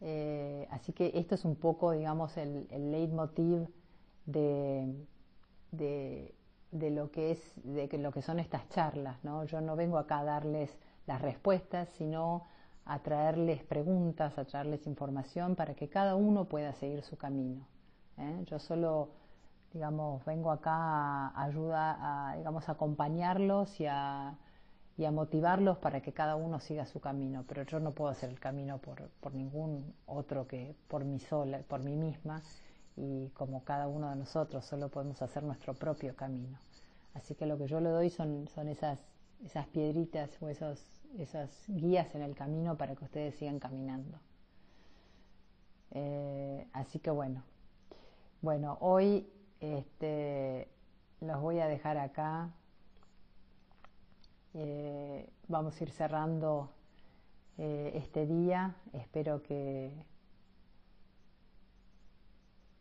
Eh, 0.00 0.66
así 0.70 0.92
que 0.92 1.12
esto 1.14 1.34
es 1.34 1.44
un 1.44 1.56
poco, 1.56 1.92
digamos, 1.92 2.36
el, 2.36 2.68
el 2.70 2.92
leitmotiv 2.92 3.68
de, 4.26 4.94
de, 5.72 6.90
lo 6.90 7.10
que 7.10 7.32
es, 7.32 7.52
de 7.64 7.88
lo 7.98 8.12
que 8.12 8.22
son 8.22 8.38
estas 8.38 8.68
charlas, 8.68 9.22
¿no? 9.24 9.44
Yo 9.44 9.60
no 9.60 9.76
vengo 9.76 9.98
acá 9.98 10.20
a 10.20 10.24
darles 10.24 10.70
las 11.06 11.20
respuestas, 11.22 11.88
sino 11.96 12.44
a 12.84 13.00
traerles 13.00 13.62
preguntas, 13.64 14.38
a 14.38 14.44
traerles 14.44 14.86
información 14.86 15.56
para 15.56 15.74
que 15.74 15.88
cada 15.88 16.14
uno 16.14 16.44
pueda 16.46 16.72
seguir 16.74 17.02
su 17.02 17.16
camino. 17.16 17.66
¿Eh? 18.18 18.44
Yo 18.46 18.58
solo, 18.58 19.10
digamos, 19.72 20.24
vengo 20.24 20.50
acá 20.50 21.28
a 21.28 21.44
ayudar, 21.44 21.96
a, 22.00 22.34
digamos, 22.36 22.68
acompañarlos 22.68 23.80
y 23.80 23.86
a 23.86 24.36
y 24.98 25.04
a 25.04 25.12
motivarlos 25.12 25.78
para 25.78 26.00
que 26.00 26.12
cada 26.12 26.34
uno 26.34 26.58
siga 26.58 26.84
su 26.84 27.00
camino, 27.00 27.44
pero 27.46 27.62
yo 27.62 27.78
no 27.78 27.92
puedo 27.92 28.10
hacer 28.10 28.30
el 28.30 28.40
camino 28.40 28.78
por, 28.78 29.08
por 29.20 29.32
ningún 29.32 29.94
otro 30.06 30.48
que 30.48 30.74
por 30.88 31.04
mí 31.04 31.20
sola, 31.20 31.60
por 31.68 31.84
mí 31.84 31.94
misma, 31.94 32.42
y 32.96 33.28
como 33.28 33.62
cada 33.62 33.86
uno 33.86 34.10
de 34.10 34.16
nosotros 34.16 34.64
solo 34.64 34.88
podemos 34.88 35.22
hacer 35.22 35.44
nuestro 35.44 35.72
propio 35.72 36.16
camino. 36.16 36.58
Así 37.14 37.36
que 37.36 37.46
lo 37.46 37.56
que 37.56 37.68
yo 37.68 37.78
le 37.78 37.90
doy 37.90 38.10
son, 38.10 38.48
son 38.48 38.66
esas, 38.66 38.98
esas 39.44 39.68
piedritas 39.68 40.30
o 40.42 40.48
esos, 40.48 40.82
esas 41.16 41.48
guías 41.68 42.12
en 42.16 42.22
el 42.22 42.34
camino 42.34 42.76
para 42.76 42.96
que 42.96 43.04
ustedes 43.04 43.36
sigan 43.36 43.60
caminando. 43.60 44.18
Eh, 45.92 46.66
así 46.72 46.98
que 46.98 47.10
bueno, 47.10 47.44
bueno, 48.42 48.78
hoy 48.80 49.28
este, 49.60 50.68
los 51.20 51.40
voy 51.40 51.60
a 51.60 51.66
dejar 51.66 51.98
acá 51.98 52.52
eh, 54.54 55.28
vamos 55.46 55.80
a 55.80 55.84
ir 55.84 55.90
cerrando 55.90 56.70
eh, 57.58 57.92
este 57.94 58.26
día. 58.26 58.74
Espero 58.92 59.42
que 59.42 59.92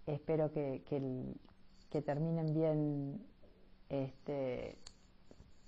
espero 0.05 0.51
que, 0.51 0.81
terminen 2.05 2.53
bien 2.53 3.25
este, 3.89 4.77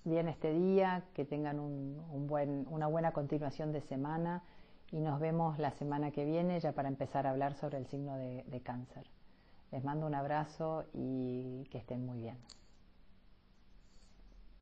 bien 0.04 0.28
este 0.30 0.54
día, 0.54 1.06
que 1.14 1.26
tengan 1.26 1.60
un, 1.60 2.28
buen, 2.28 2.66
una 2.70 2.88
buena 2.88 3.12
continuación 3.12 3.72
de 3.72 3.82
semana 3.82 4.44
y 4.92 5.00
nos 5.02 5.20
vemos 5.20 5.60
la 5.60 5.72
semana 5.72 6.12
que 6.12 6.26
viene 6.26 6.60
ya 6.60 6.72
para 6.72 6.88
empezar 6.88 7.28
a 7.28 7.32
hablar 7.32 7.56
sobre 7.56 7.78
el 7.78 7.88
signo 7.88 8.18
de 8.18 8.62
cáncer. 8.64 9.10
Les 9.72 9.84
mando 9.84 10.08
un 10.08 10.16
abrazo 10.16 10.86
y 10.94 11.66
que 11.72 11.78
estén 11.78 12.06
muy 12.06 12.20
bien. 12.20 12.38